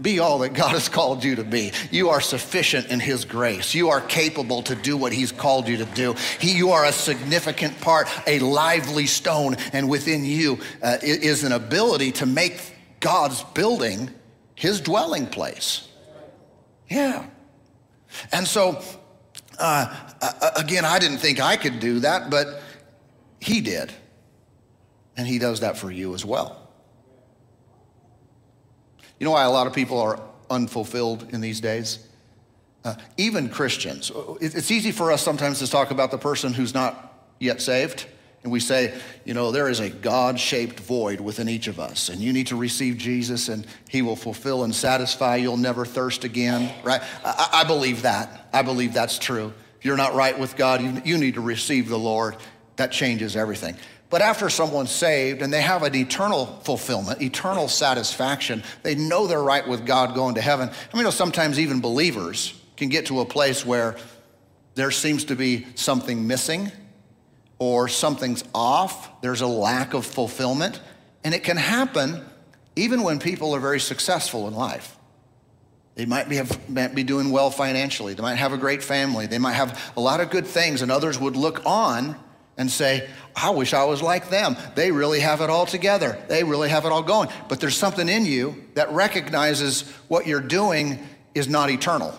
Be 0.00 0.18
all 0.18 0.40
that 0.40 0.52
God 0.52 0.72
has 0.72 0.88
called 0.88 1.24
you 1.24 1.36
to 1.36 1.44
be. 1.44 1.72
You 1.90 2.10
are 2.10 2.20
sufficient 2.20 2.88
in 2.88 3.00
His 3.00 3.24
grace. 3.24 3.74
You 3.74 3.88
are 3.88 4.00
capable 4.00 4.62
to 4.64 4.74
do 4.74 4.96
what 4.96 5.12
He's 5.12 5.32
called 5.32 5.68
you 5.68 5.78
to 5.78 5.84
do. 5.86 6.14
He, 6.38 6.52
you 6.52 6.70
are 6.70 6.84
a 6.84 6.92
significant 6.92 7.80
part, 7.80 8.08
a 8.26 8.38
lively 8.40 9.06
stone, 9.06 9.56
and 9.72 9.88
within 9.88 10.24
you 10.24 10.58
uh, 10.82 10.98
is 11.02 11.44
an 11.44 11.52
ability 11.52 12.12
to 12.12 12.26
make 12.26 12.60
God's 13.00 13.42
building 13.54 14.10
His 14.54 14.80
dwelling 14.80 15.26
place. 15.26 15.88
Yeah. 16.88 17.26
And 18.32 18.46
so, 18.46 18.82
uh, 19.58 19.94
again, 20.56 20.84
I 20.84 20.98
didn't 20.98 21.18
think 21.18 21.40
I 21.40 21.56
could 21.56 21.80
do 21.80 22.00
that, 22.00 22.30
but 22.30 22.60
He 23.40 23.60
did. 23.60 23.92
And 25.16 25.26
He 25.26 25.38
does 25.38 25.60
that 25.60 25.78
for 25.78 25.90
you 25.90 26.14
as 26.14 26.24
well. 26.24 26.65
You 29.18 29.24
know 29.24 29.30
why 29.30 29.44
a 29.44 29.50
lot 29.50 29.66
of 29.66 29.72
people 29.72 30.00
are 30.00 30.20
unfulfilled 30.50 31.28
in 31.32 31.40
these 31.40 31.60
days? 31.60 32.06
Uh, 32.84 32.94
even 33.16 33.48
Christians. 33.48 34.12
It's 34.40 34.70
easy 34.70 34.92
for 34.92 35.10
us 35.10 35.22
sometimes 35.22 35.58
to 35.58 35.66
talk 35.66 35.90
about 35.90 36.10
the 36.10 36.18
person 36.18 36.52
who's 36.52 36.74
not 36.74 37.14
yet 37.40 37.60
saved. 37.60 38.06
And 38.42 38.52
we 38.52 38.60
say, 38.60 38.94
you 39.24 39.34
know, 39.34 39.50
there 39.50 39.68
is 39.68 39.80
a 39.80 39.90
God 39.90 40.38
shaped 40.38 40.78
void 40.78 41.20
within 41.20 41.48
each 41.48 41.66
of 41.66 41.80
us, 41.80 42.08
and 42.10 42.20
you 42.20 42.32
need 42.32 42.46
to 42.46 42.56
receive 42.56 42.96
Jesus, 42.96 43.48
and 43.48 43.66
He 43.88 44.02
will 44.02 44.14
fulfill 44.14 44.62
and 44.62 44.72
satisfy. 44.72 45.34
You'll 45.34 45.56
never 45.56 45.84
thirst 45.84 46.22
again, 46.22 46.72
right? 46.84 47.02
I, 47.24 47.48
I 47.52 47.64
believe 47.64 48.02
that. 48.02 48.48
I 48.52 48.62
believe 48.62 48.92
that's 48.92 49.18
true. 49.18 49.52
If 49.80 49.84
you're 49.84 49.96
not 49.96 50.14
right 50.14 50.38
with 50.38 50.54
God, 50.54 50.80
you, 50.80 51.02
you 51.04 51.18
need 51.18 51.34
to 51.34 51.40
receive 51.40 51.88
the 51.88 51.98
Lord. 51.98 52.36
That 52.76 52.92
changes 52.92 53.34
everything. 53.34 53.76
But 54.08 54.22
after 54.22 54.48
someone's 54.48 54.90
saved 54.90 55.42
and 55.42 55.52
they 55.52 55.62
have 55.62 55.82
an 55.82 55.94
eternal 55.94 56.46
fulfillment, 56.64 57.20
eternal 57.20 57.68
satisfaction, 57.68 58.62
they 58.82 58.94
know 58.94 59.26
they're 59.26 59.42
right 59.42 59.66
with 59.66 59.84
God 59.84 60.14
going 60.14 60.36
to 60.36 60.40
heaven. 60.40 60.70
I 60.92 60.96
mean, 60.96 61.10
sometimes 61.10 61.58
even 61.58 61.80
believers 61.80 62.54
can 62.76 62.88
get 62.88 63.06
to 63.06 63.20
a 63.20 63.24
place 63.24 63.66
where 63.66 63.96
there 64.74 64.90
seems 64.90 65.24
to 65.24 65.36
be 65.36 65.66
something 65.74 66.26
missing 66.26 66.70
or 67.58 67.88
something's 67.88 68.44
off, 68.54 69.20
there's 69.22 69.40
a 69.40 69.46
lack 69.46 69.94
of 69.94 70.04
fulfillment. 70.04 70.80
And 71.24 71.34
it 71.34 71.42
can 71.42 71.56
happen 71.56 72.24
even 72.76 73.02
when 73.02 73.18
people 73.18 73.54
are 73.54 73.60
very 73.60 73.80
successful 73.80 74.46
in 74.46 74.54
life. 74.54 74.96
They 75.94 76.04
might 76.04 76.28
be, 76.28 76.36
have, 76.36 76.68
might 76.68 76.94
be 76.94 77.04
doing 77.04 77.30
well 77.30 77.50
financially, 77.50 78.12
they 78.12 78.22
might 78.22 78.34
have 78.34 78.52
a 78.52 78.58
great 78.58 78.82
family, 78.82 79.26
they 79.26 79.38
might 79.38 79.54
have 79.54 79.92
a 79.96 80.00
lot 80.00 80.20
of 80.20 80.28
good 80.28 80.46
things, 80.46 80.82
and 80.82 80.92
others 80.92 81.18
would 81.18 81.36
look 81.36 81.64
on 81.64 82.16
and 82.56 82.70
say, 82.70 83.08
I 83.34 83.50
wish 83.50 83.74
I 83.74 83.84
was 83.84 84.02
like 84.02 84.30
them. 84.30 84.56
They 84.74 84.90
really 84.90 85.20
have 85.20 85.40
it 85.40 85.50
all 85.50 85.66
together. 85.66 86.18
They 86.28 86.42
really 86.42 86.70
have 86.70 86.84
it 86.84 86.92
all 86.92 87.02
going. 87.02 87.28
But 87.48 87.60
there's 87.60 87.76
something 87.76 88.08
in 88.08 88.24
you 88.24 88.64
that 88.74 88.90
recognizes 88.92 89.82
what 90.08 90.26
you're 90.26 90.40
doing 90.40 90.98
is 91.34 91.48
not 91.48 91.70
eternal. 91.70 92.18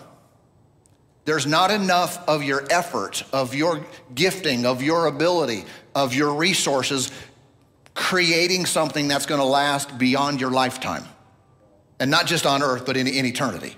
There's 1.24 1.46
not 1.46 1.70
enough 1.70 2.26
of 2.28 2.42
your 2.42 2.64
effort, 2.70 3.22
of 3.32 3.54
your 3.54 3.84
gifting, 4.14 4.64
of 4.64 4.82
your 4.82 5.06
ability, 5.06 5.64
of 5.94 6.14
your 6.14 6.34
resources 6.34 7.10
creating 7.94 8.64
something 8.64 9.08
that's 9.08 9.26
going 9.26 9.40
to 9.40 9.46
last 9.46 9.98
beyond 9.98 10.40
your 10.40 10.52
lifetime. 10.52 11.04
And 11.98 12.10
not 12.10 12.26
just 12.26 12.46
on 12.46 12.62
earth, 12.62 12.86
but 12.86 12.96
in, 12.96 13.08
in 13.08 13.26
eternity. 13.26 13.76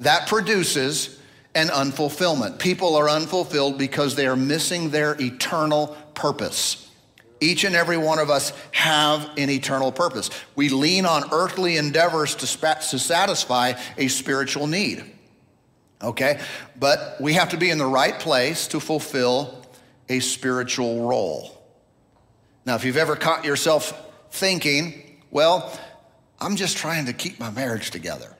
That 0.00 0.26
produces 0.26 1.17
and 1.58 1.70
unfulfillment. 1.70 2.60
People 2.60 2.94
are 2.94 3.10
unfulfilled 3.10 3.78
because 3.78 4.14
they 4.14 4.28
are 4.28 4.36
missing 4.36 4.90
their 4.90 5.20
eternal 5.20 5.88
purpose. 6.14 6.88
Each 7.40 7.64
and 7.64 7.74
every 7.74 7.98
one 7.98 8.20
of 8.20 8.30
us 8.30 8.52
have 8.70 9.28
an 9.36 9.50
eternal 9.50 9.90
purpose. 9.90 10.30
We 10.54 10.68
lean 10.68 11.04
on 11.04 11.24
earthly 11.32 11.76
endeavors 11.76 12.36
to, 12.36 12.46
to 12.46 12.98
satisfy 12.98 13.72
a 13.96 14.06
spiritual 14.06 14.68
need. 14.68 15.04
Okay? 16.00 16.40
But 16.78 17.16
we 17.20 17.32
have 17.32 17.48
to 17.48 17.56
be 17.56 17.70
in 17.70 17.78
the 17.78 17.86
right 17.86 18.18
place 18.18 18.68
to 18.68 18.78
fulfill 18.78 19.66
a 20.08 20.20
spiritual 20.20 21.08
role. 21.08 21.60
Now, 22.64 22.76
if 22.76 22.84
you've 22.84 22.96
ever 22.96 23.16
caught 23.16 23.44
yourself 23.44 24.00
thinking, 24.30 25.16
well, 25.32 25.76
I'm 26.40 26.54
just 26.54 26.76
trying 26.76 27.06
to 27.06 27.12
keep 27.12 27.40
my 27.40 27.50
marriage 27.50 27.90
together, 27.90 28.36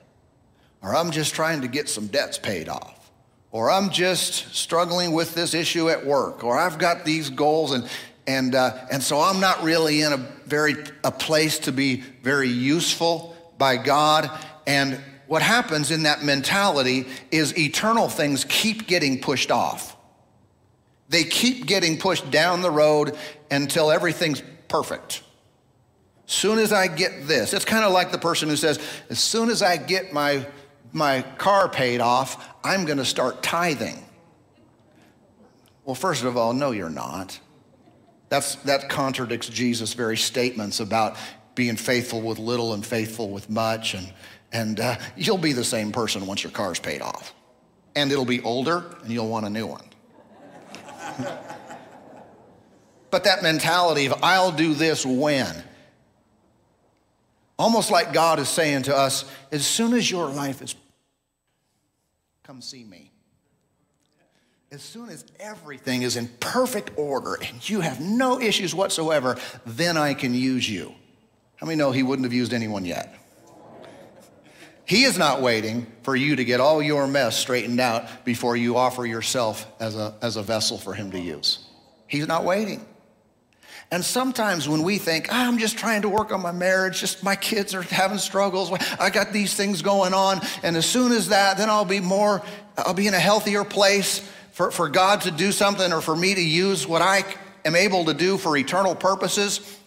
or 0.81 0.95
I'm 0.95 1.11
just 1.11 1.35
trying 1.35 1.61
to 1.61 1.67
get 1.67 1.89
some 1.89 2.07
debts 2.07 2.37
paid 2.37 2.69
off, 2.69 2.98
or 3.51 3.71
I'm 3.71 3.89
just 3.89 4.53
struggling 4.55 5.11
with 5.11 5.33
this 5.33 5.53
issue 5.53 5.89
at 5.89 6.05
work, 6.05 6.43
or 6.43 6.57
I've 6.57 6.77
got 6.77 7.05
these 7.05 7.29
goals, 7.29 7.71
and 7.71 7.89
and 8.27 8.53
uh, 8.53 8.85
and 8.91 9.01
so 9.01 9.19
I'm 9.19 9.39
not 9.39 9.63
really 9.63 10.01
in 10.01 10.13
a 10.13 10.17
very 10.45 10.75
a 11.03 11.11
place 11.11 11.59
to 11.59 11.71
be 11.71 12.01
very 12.21 12.49
useful 12.49 13.35
by 13.57 13.77
God. 13.77 14.29
And 14.67 14.99
what 15.27 15.41
happens 15.41 15.91
in 15.91 16.03
that 16.03 16.23
mentality 16.23 17.05
is 17.31 17.57
eternal 17.57 18.07
things 18.09 18.45
keep 18.45 18.87
getting 18.87 19.21
pushed 19.21 19.51
off. 19.51 19.95
They 21.09 21.23
keep 21.23 21.65
getting 21.65 21.97
pushed 21.97 22.29
down 22.29 22.61
the 22.61 22.71
road 22.71 23.17
until 23.49 23.89
everything's 23.89 24.43
perfect. 24.67 25.23
Soon 26.27 26.59
as 26.59 26.71
I 26.71 26.87
get 26.87 27.27
this, 27.27 27.53
it's 27.53 27.65
kind 27.65 27.83
of 27.83 27.91
like 27.91 28.11
the 28.11 28.19
person 28.19 28.49
who 28.49 28.55
says, 28.55 28.79
as 29.09 29.19
soon 29.19 29.49
as 29.49 29.63
I 29.63 29.77
get 29.77 30.13
my 30.13 30.45
my 30.91 31.21
car 31.37 31.69
paid 31.69 32.01
off, 32.01 32.58
I'm 32.63 32.85
going 32.85 32.97
to 32.97 33.05
start 33.05 33.41
tithing. 33.41 34.03
Well, 35.85 35.95
first 35.95 36.23
of 36.23 36.37
all, 36.37 36.53
no, 36.53 36.71
you're 36.71 36.89
not. 36.89 37.39
That's, 38.29 38.55
that 38.55 38.89
contradicts 38.89 39.49
Jesus' 39.49 39.93
very 39.93 40.17
statements 40.17 40.79
about 40.79 41.17
being 41.55 41.75
faithful 41.75 42.21
with 42.21 42.37
little 42.37 42.73
and 42.73 42.85
faithful 42.85 43.29
with 43.29 43.49
much. 43.49 43.95
And, 43.95 44.13
and 44.51 44.79
uh, 44.79 44.97
you'll 45.17 45.37
be 45.37 45.53
the 45.53 45.63
same 45.63 45.91
person 45.91 46.25
once 46.27 46.43
your 46.43 46.51
car's 46.51 46.79
paid 46.79 47.01
off. 47.01 47.33
And 47.95 48.11
it'll 48.11 48.25
be 48.25 48.41
older 48.41 48.83
and 49.01 49.11
you'll 49.11 49.29
want 49.29 49.45
a 49.45 49.49
new 49.49 49.65
one. 49.65 49.85
But 53.11 53.23
that 53.23 53.41
mentality 53.41 54.05
of, 54.05 54.13
I'll 54.21 54.51
do 54.51 54.73
this 54.73 55.05
when. 55.05 55.63
Almost 57.57 57.91
like 57.91 58.13
God 58.13 58.39
is 58.39 58.47
saying 58.47 58.83
to 58.83 58.95
us, 58.95 59.25
as 59.51 59.65
soon 59.65 59.93
as 59.93 60.09
your 60.09 60.27
life 60.27 60.61
is, 60.61 60.75
come 62.49 62.61
see 62.63 62.83
me. 62.83 63.11
As 64.71 64.81
soon 64.81 65.09
as 65.09 65.23
everything 65.39 66.01
is 66.01 66.15
in 66.15 66.27
perfect 66.39 66.89
order 66.97 67.35
and 67.35 67.69
you 67.69 67.81
have 67.81 68.01
no 68.01 68.41
issues 68.41 68.73
whatsoever, 68.73 69.37
then 69.67 69.97
I 69.97 70.15
can 70.15 70.33
use 70.33 70.67
you. 70.67 70.95
How 71.57 71.67
many 71.67 71.75
know 71.77 71.91
he 71.91 72.01
wouldn't 72.01 72.25
have 72.25 72.33
used 72.33 72.51
anyone 72.51 72.85
yet? 72.85 73.13
He 74.83 75.03
is 75.03 75.15
not 75.15 75.43
waiting 75.43 75.85
for 76.01 76.15
you 76.15 76.37
to 76.37 76.43
get 76.43 76.59
all 76.59 76.81
your 76.81 77.05
mess 77.05 77.37
straightened 77.37 77.79
out 77.79 78.25
before 78.25 78.57
you 78.57 78.77
offer 78.77 79.05
yourself 79.05 79.67
as 79.79 79.95
a, 79.95 80.15
as 80.23 80.35
a 80.35 80.41
vessel 80.41 80.79
for 80.79 80.95
him 80.95 81.11
to 81.11 81.19
use. 81.19 81.67
He's 82.07 82.27
not 82.27 82.45
waiting. 82.45 82.83
And 83.91 84.05
sometimes 84.05 84.69
when 84.69 84.83
we 84.83 84.99
think, 84.99 85.29
oh, 85.31 85.35
I'm 85.35 85.57
just 85.57 85.77
trying 85.77 86.03
to 86.03 86.09
work 86.09 86.31
on 86.31 86.41
my 86.41 86.51
marriage, 86.51 86.99
just 86.99 87.23
my 87.23 87.35
kids 87.35 87.73
are 87.73 87.81
having 87.81 88.19
struggles, 88.19 88.71
I 88.99 89.09
got 89.09 89.33
these 89.33 89.55
things 89.55 89.81
going 89.81 90.13
on, 90.13 90.41
and 90.61 90.77
as 90.77 90.85
soon 90.85 91.11
as 91.11 91.29
that, 91.29 91.57
then 91.57 91.69
I'll 91.69 91.85
be 91.85 91.99
more, 91.99 92.43
I'll 92.77 92.93
be 92.93 93.07
in 93.07 93.15
a 93.15 93.19
healthier 93.19 93.63
place 93.63 94.19
for, 94.51 94.69
for 94.69 94.89
God 94.89 95.21
to 95.21 95.31
do 95.31 95.51
something 95.51 95.91
or 95.91 96.01
for 96.01 96.15
me 96.15 96.35
to 96.35 96.41
use 96.41 96.85
what 96.85 97.01
I 97.01 97.23
am 97.65 97.75
able 97.75 98.05
to 98.05 98.13
do 98.13 98.37
for 98.37 98.55
eternal 98.55 98.93
purposes. 98.93 99.77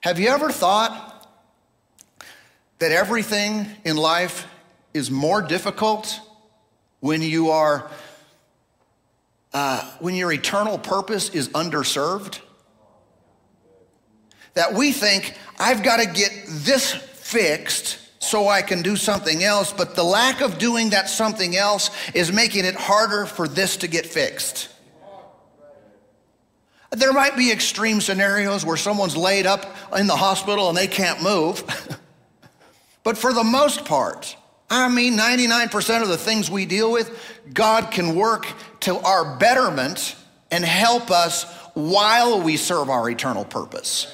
Have 0.00 0.18
you 0.20 0.28
ever 0.28 0.52
thought 0.52 1.26
that 2.78 2.92
everything 2.92 3.66
in 3.84 3.96
life 3.96 4.46
is 4.92 5.10
more 5.10 5.40
difficult 5.40 6.20
when 7.00 7.22
you 7.22 7.50
are, 7.50 7.90
uh, 9.54 9.80
when 10.00 10.14
your 10.14 10.30
eternal 10.30 10.76
purpose 10.76 11.30
is 11.30 11.48
underserved? 11.48 12.40
That 14.56 14.72
we 14.72 14.90
think, 14.90 15.34
I've 15.58 15.82
got 15.82 15.98
to 15.98 16.06
get 16.06 16.32
this 16.48 16.92
fixed 16.92 17.98
so 18.18 18.48
I 18.48 18.62
can 18.62 18.82
do 18.82 18.96
something 18.96 19.44
else, 19.44 19.72
but 19.72 19.94
the 19.94 20.02
lack 20.02 20.40
of 20.40 20.58
doing 20.58 20.90
that 20.90 21.08
something 21.08 21.54
else 21.56 21.90
is 22.14 22.32
making 22.32 22.64
it 22.64 22.74
harder 22.74 23.26
for 23.26 23.46
this 23.46 23.76
to 23.78 23.86
get 23.86 24.06
fixed. 24.06 24.68
There 26.90 27.12
might 27.12 27.36
be 27.36 27.52
extreme 27.52 28.00
scenarios 28.00 28.64
where 28.64 28.78
someone's 28.78 29.16
laid 29.16 29.44
up 29.46 29.76
in 29.96 30.06
the 30.06 30.16
hospital 30.16 30.68
and 30.70 30.76
they 30.76 30.86
can't 30.86 31.22
move. 31.22 31.62
but 33.04 33.18
for 33.18 33.34
the 33.34 33.44
most 33.44 33.84
part, 33.84 34.36
I 34.70 34.88
mean, 34.88 35.18
99% 35.18 36.02
of 36.02 36.08
the 36.08 36.16
things 36.16 36.50
we 36.50 36.64
deal 36.64 36.90
with, 36.90 37.10
God 37.52 37.90
can 37.90 38.16
work 38.16 38.46
to 38.80 38.96
our 39.00 39.36
betterment 39.36 40.16
and 40.50 40.64
help 40.64 41.10
us 41.10 41.44
while 41.74 42.40
we 42.40 42.56
serve 42.56 42.88
our 42.88 43.10
eternal 43.10 43.44
purpose 43.44 44.10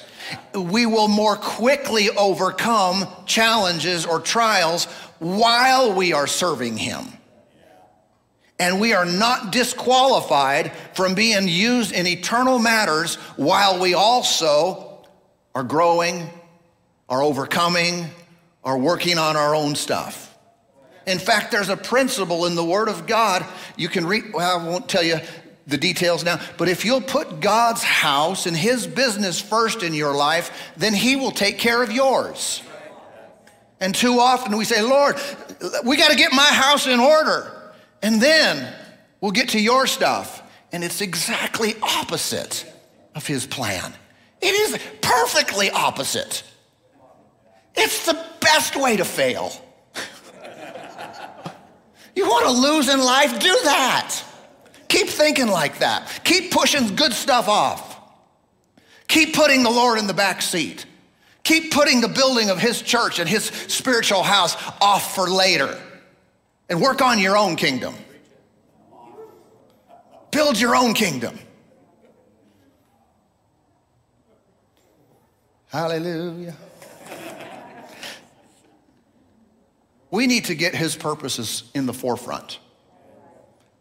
we 0.53 0.85
will 0.85 1.07
more 1.07 1.35
quickly 1.35 2.09
overcome 2.11 3.07
challenges 3.25 4.05
or 4.05 4.19
trials 4.19 4.85
while 5.19 5.93
we 5.93 6.13
are 6.13 6.27
serving 6.27 6.77
Him. 6.77 7.05
And 8.59 8.79
we 8.79 8.93
are 8.93 9.05
not 9.05 9.51
disqualified 9.51 10.71
from 10.93 11.15
being 11.15 11.47
used 11.47 11.91
in 11.91 12.07
eternal 12.07 12.59
matters 12.59 13.15
while 13.35 13.79
we 13.79 13.93
also 13.93 15.05
are 15.55 15.63
growing, 15.63 16.29
are 17.09 17.21
overcoming, 17.21 18.05
are 18.63 18.77
working 18.77 19.17
on 19.17 19.35
our 19.35 19.55
own 19.55 19.75
stuff. 19.75 20.35
In 21.05 21.19
fact, 21.19 21.51
there's 21.51 21.69
a 21.69 21.75
principle 21.77 22.45
in 22.45 22.55
the 22.55 22.63
Word 22.63 22.87
of 22.87 23.07
God. 23.07 23.45
You 23.75 23.89
can 23.89 24.05
read, 24.05 24.31
well, 24.33 24.59
I 24.59 24.63
won't 24.63 24.87
tell 24.87 25.03
you 25.03 25.17
the 25.65 25.77
details 25.77 26.23
now, 26.23 26.39
but 26.57 26.67
if 26.67 26.83
you'll 26.83 27.01
put 27.01 27.39
God's 27.39 27.83
house 27.83 28.45
and 28.45 28.55
His 28.55 28.85
business 28.85 29.39
first 29.39 29.81
in 29.81 29.93
your 29.93 30.13
life, 30.13 30.71
then 30.75 30.93
He 30.93 31.15
will 31.15 31.31
take 31.31 31.57
care 31.57 31.81
of 31.81 31.91
yours. 31.91 32.61
And 33.79 33.95
too 33.95 34.19
often 34.19 34.57
we 34.57 34.65
say, 34.65 34.81
Lord, 34.81 35.15
we 35.85 35.97
got 35.97 36.11
to 36.11 36.17
get 36.17 36.33
my 36.33 36.45
house 36.45 36.87
in 36.87 36.99
order, 36.99 37.51
and 38.01 38.21
then 38.21 38.73
we'll 39.21 39.31
get 39.31 39.49
to 39.49 39.59
your 39.59 39.87
stuff. 39.87 40.41
And 40.71 40.83
it's 40.83 41.01
exactly 41.01 41.75
opposite 41.81 42.65
of 43.15 43.27
His 43.27 43.45
plan. 43.45 43.93
It 44.41 44.53
is 44.53 44.77
perfectly 45.01 45.69
opposite. 45.69 46.43
It's 47.75 48.05
the 48.05 48.21
best 48.41 48.75
way 48.75 48.97
to 48.97 49.05
fail. 49.05 49.53
you 52.15 52.27
want 52.27 52.45
to 52.45 52.51
lose 52.51 52.89
in 52.89 52.99
life? 52.99 53.39
Do 53.39 53.57
that. 53.63 54.23
Keep 54.93 55.07
thinking 55.07 55.47
like 55.47 55.79
that. 55.79 56.21
Keep 56.23 56.51
pushing 56.51 56.95
good 56.95 57.13
stuff 57.13 57.47
off. 57.47 57.99
Keep 59.07 59.33
putting 59.33 59.63
the 59.63 59.71
Lord 59.71 59.97
in 59.97 60.05
the 60.05 60.13
back 60.13 60.39
seat. 60.39 60.85
Keep 61.41 61.73
putting 61.73 61.99
the 61.99 62.07
building 62.07 62.51
of 62.51 62.59
His 62.59 62.79
church 62.79 63.17
and 63.17 63.27
His 63.27 63.45
spiritual 63.45 64.21
house 64.21 64.55
off 64.79 65.15
for 65.15 65.27
later. 65.27 65.81
And 66.69 66.79
work 66.79 67.01
on 67.01 67.17
your 67.17 67.35
own 67.35 67.55
kingdom. 67.55 67.95
Build 70.29 70.59
your 70.59 70.75
own 70.75 70.93
kingdom. 70.93 71.39
Hallelujah. 75.69 76.55
We 80.11 80.27
need 80.27 80.45
to 80.45 80.53
get 80.53 80.75
His 80.75 80.95
purposes 80.95 81.63
in 81.73 81.87
the 81.87 81.93
forefront 81.93 82.59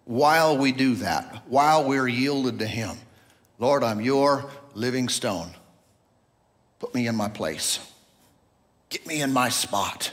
while 0.04 0.58
we 0.58 0.72
do 0.72 0.96
that, 0.96 1.44
while 1.46 1.84
we're 1.84 2.08
yielded 2.08 2.58
to 2.58 2.66
Him. 2.66 2.96
Lord, 3.58 3.84
I'm 3.84 4.00
your 4.00 4.50
living 4.74 5.08
stone. 5.08 5.50
Put 6.78 6.94
me 6.94 7.06
in 7.06 7.14
my 7.14 7.28
place. 7.28 7.78
Get 8.88 9.06
me 9.06 9.22
in 9.22 9.32
my 9.32 9.48
spot. 9.48 10.12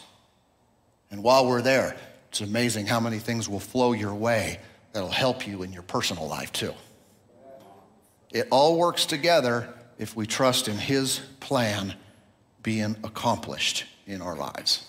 And 1.12 1.24
while 1.24 1.48
we're 1.48 1.62
there, 1.62 1.98
it's 2.30 2.42
amazing 2.42 2.86
how 2.86 3.00
many 3.00 3.18
things 3.18 3.50
will 3.50 3.60
flow 3.60 3.94
your 3.94 4.14
way 4.14 4.60
that'll 4.94 5.10
help 5.10 5.48
you 5.48 5.64
in 5.64 5.74
your 5.74 5.82
personal 5.82 6.28
life 6.28 6.52
too. 6.52 6.74
It 8.32 8.48
all 8.52 8.78
works 8.78 9.06
together 9.06 9.68
if 9.98 10.16
we 10.16 10.28
trust 10.28 10.68
in 10.68 10.78
His 10.78 11.20
plan 11.40 11.96
being 12.62 12.96
accomplished 13.04 13.86
in 14.06 14.22
our 14.22 14.36
lives. 14.36 14.88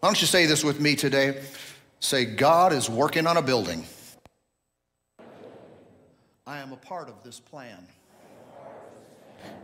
Why 0.00 0.08
don't 0.08 0.20
you 0.20 0.26
say 0.26 0.46
this 0.46 0.62
with 0.62 0.80
me 0.80 0.96
today? 0.96 1.42
Say, 2.00 2.24
God 2.24 2.72
is 2.72 2.90
working 2.90 3.26
on 3.26 3.36
a 3.36 3.42
building. 3.42 3.86
I 6.46 6.58
am 6.58 6.72
a 6.72 6.76
part 6.76 7.08
of 7.08 7.22
this 7.22 7.38
plan. 7.38 7.86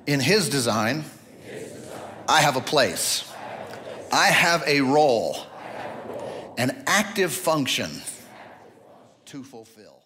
In 0.07 0.21
His 0.21 0.49
design, 0.49 1.05
I 2.29 2.41
have 2.41 2.57
a 2.57 2.61
place. 2.61 3.31
I 4.12 4.27
have 4.27 4.62
a 4.67 4.81
role, 4.81 5.37
an 6.57 6.83
active 6.87 7.33
function 7.33 7.91
to 9.27 9.43
fulfill. 9.43 9.98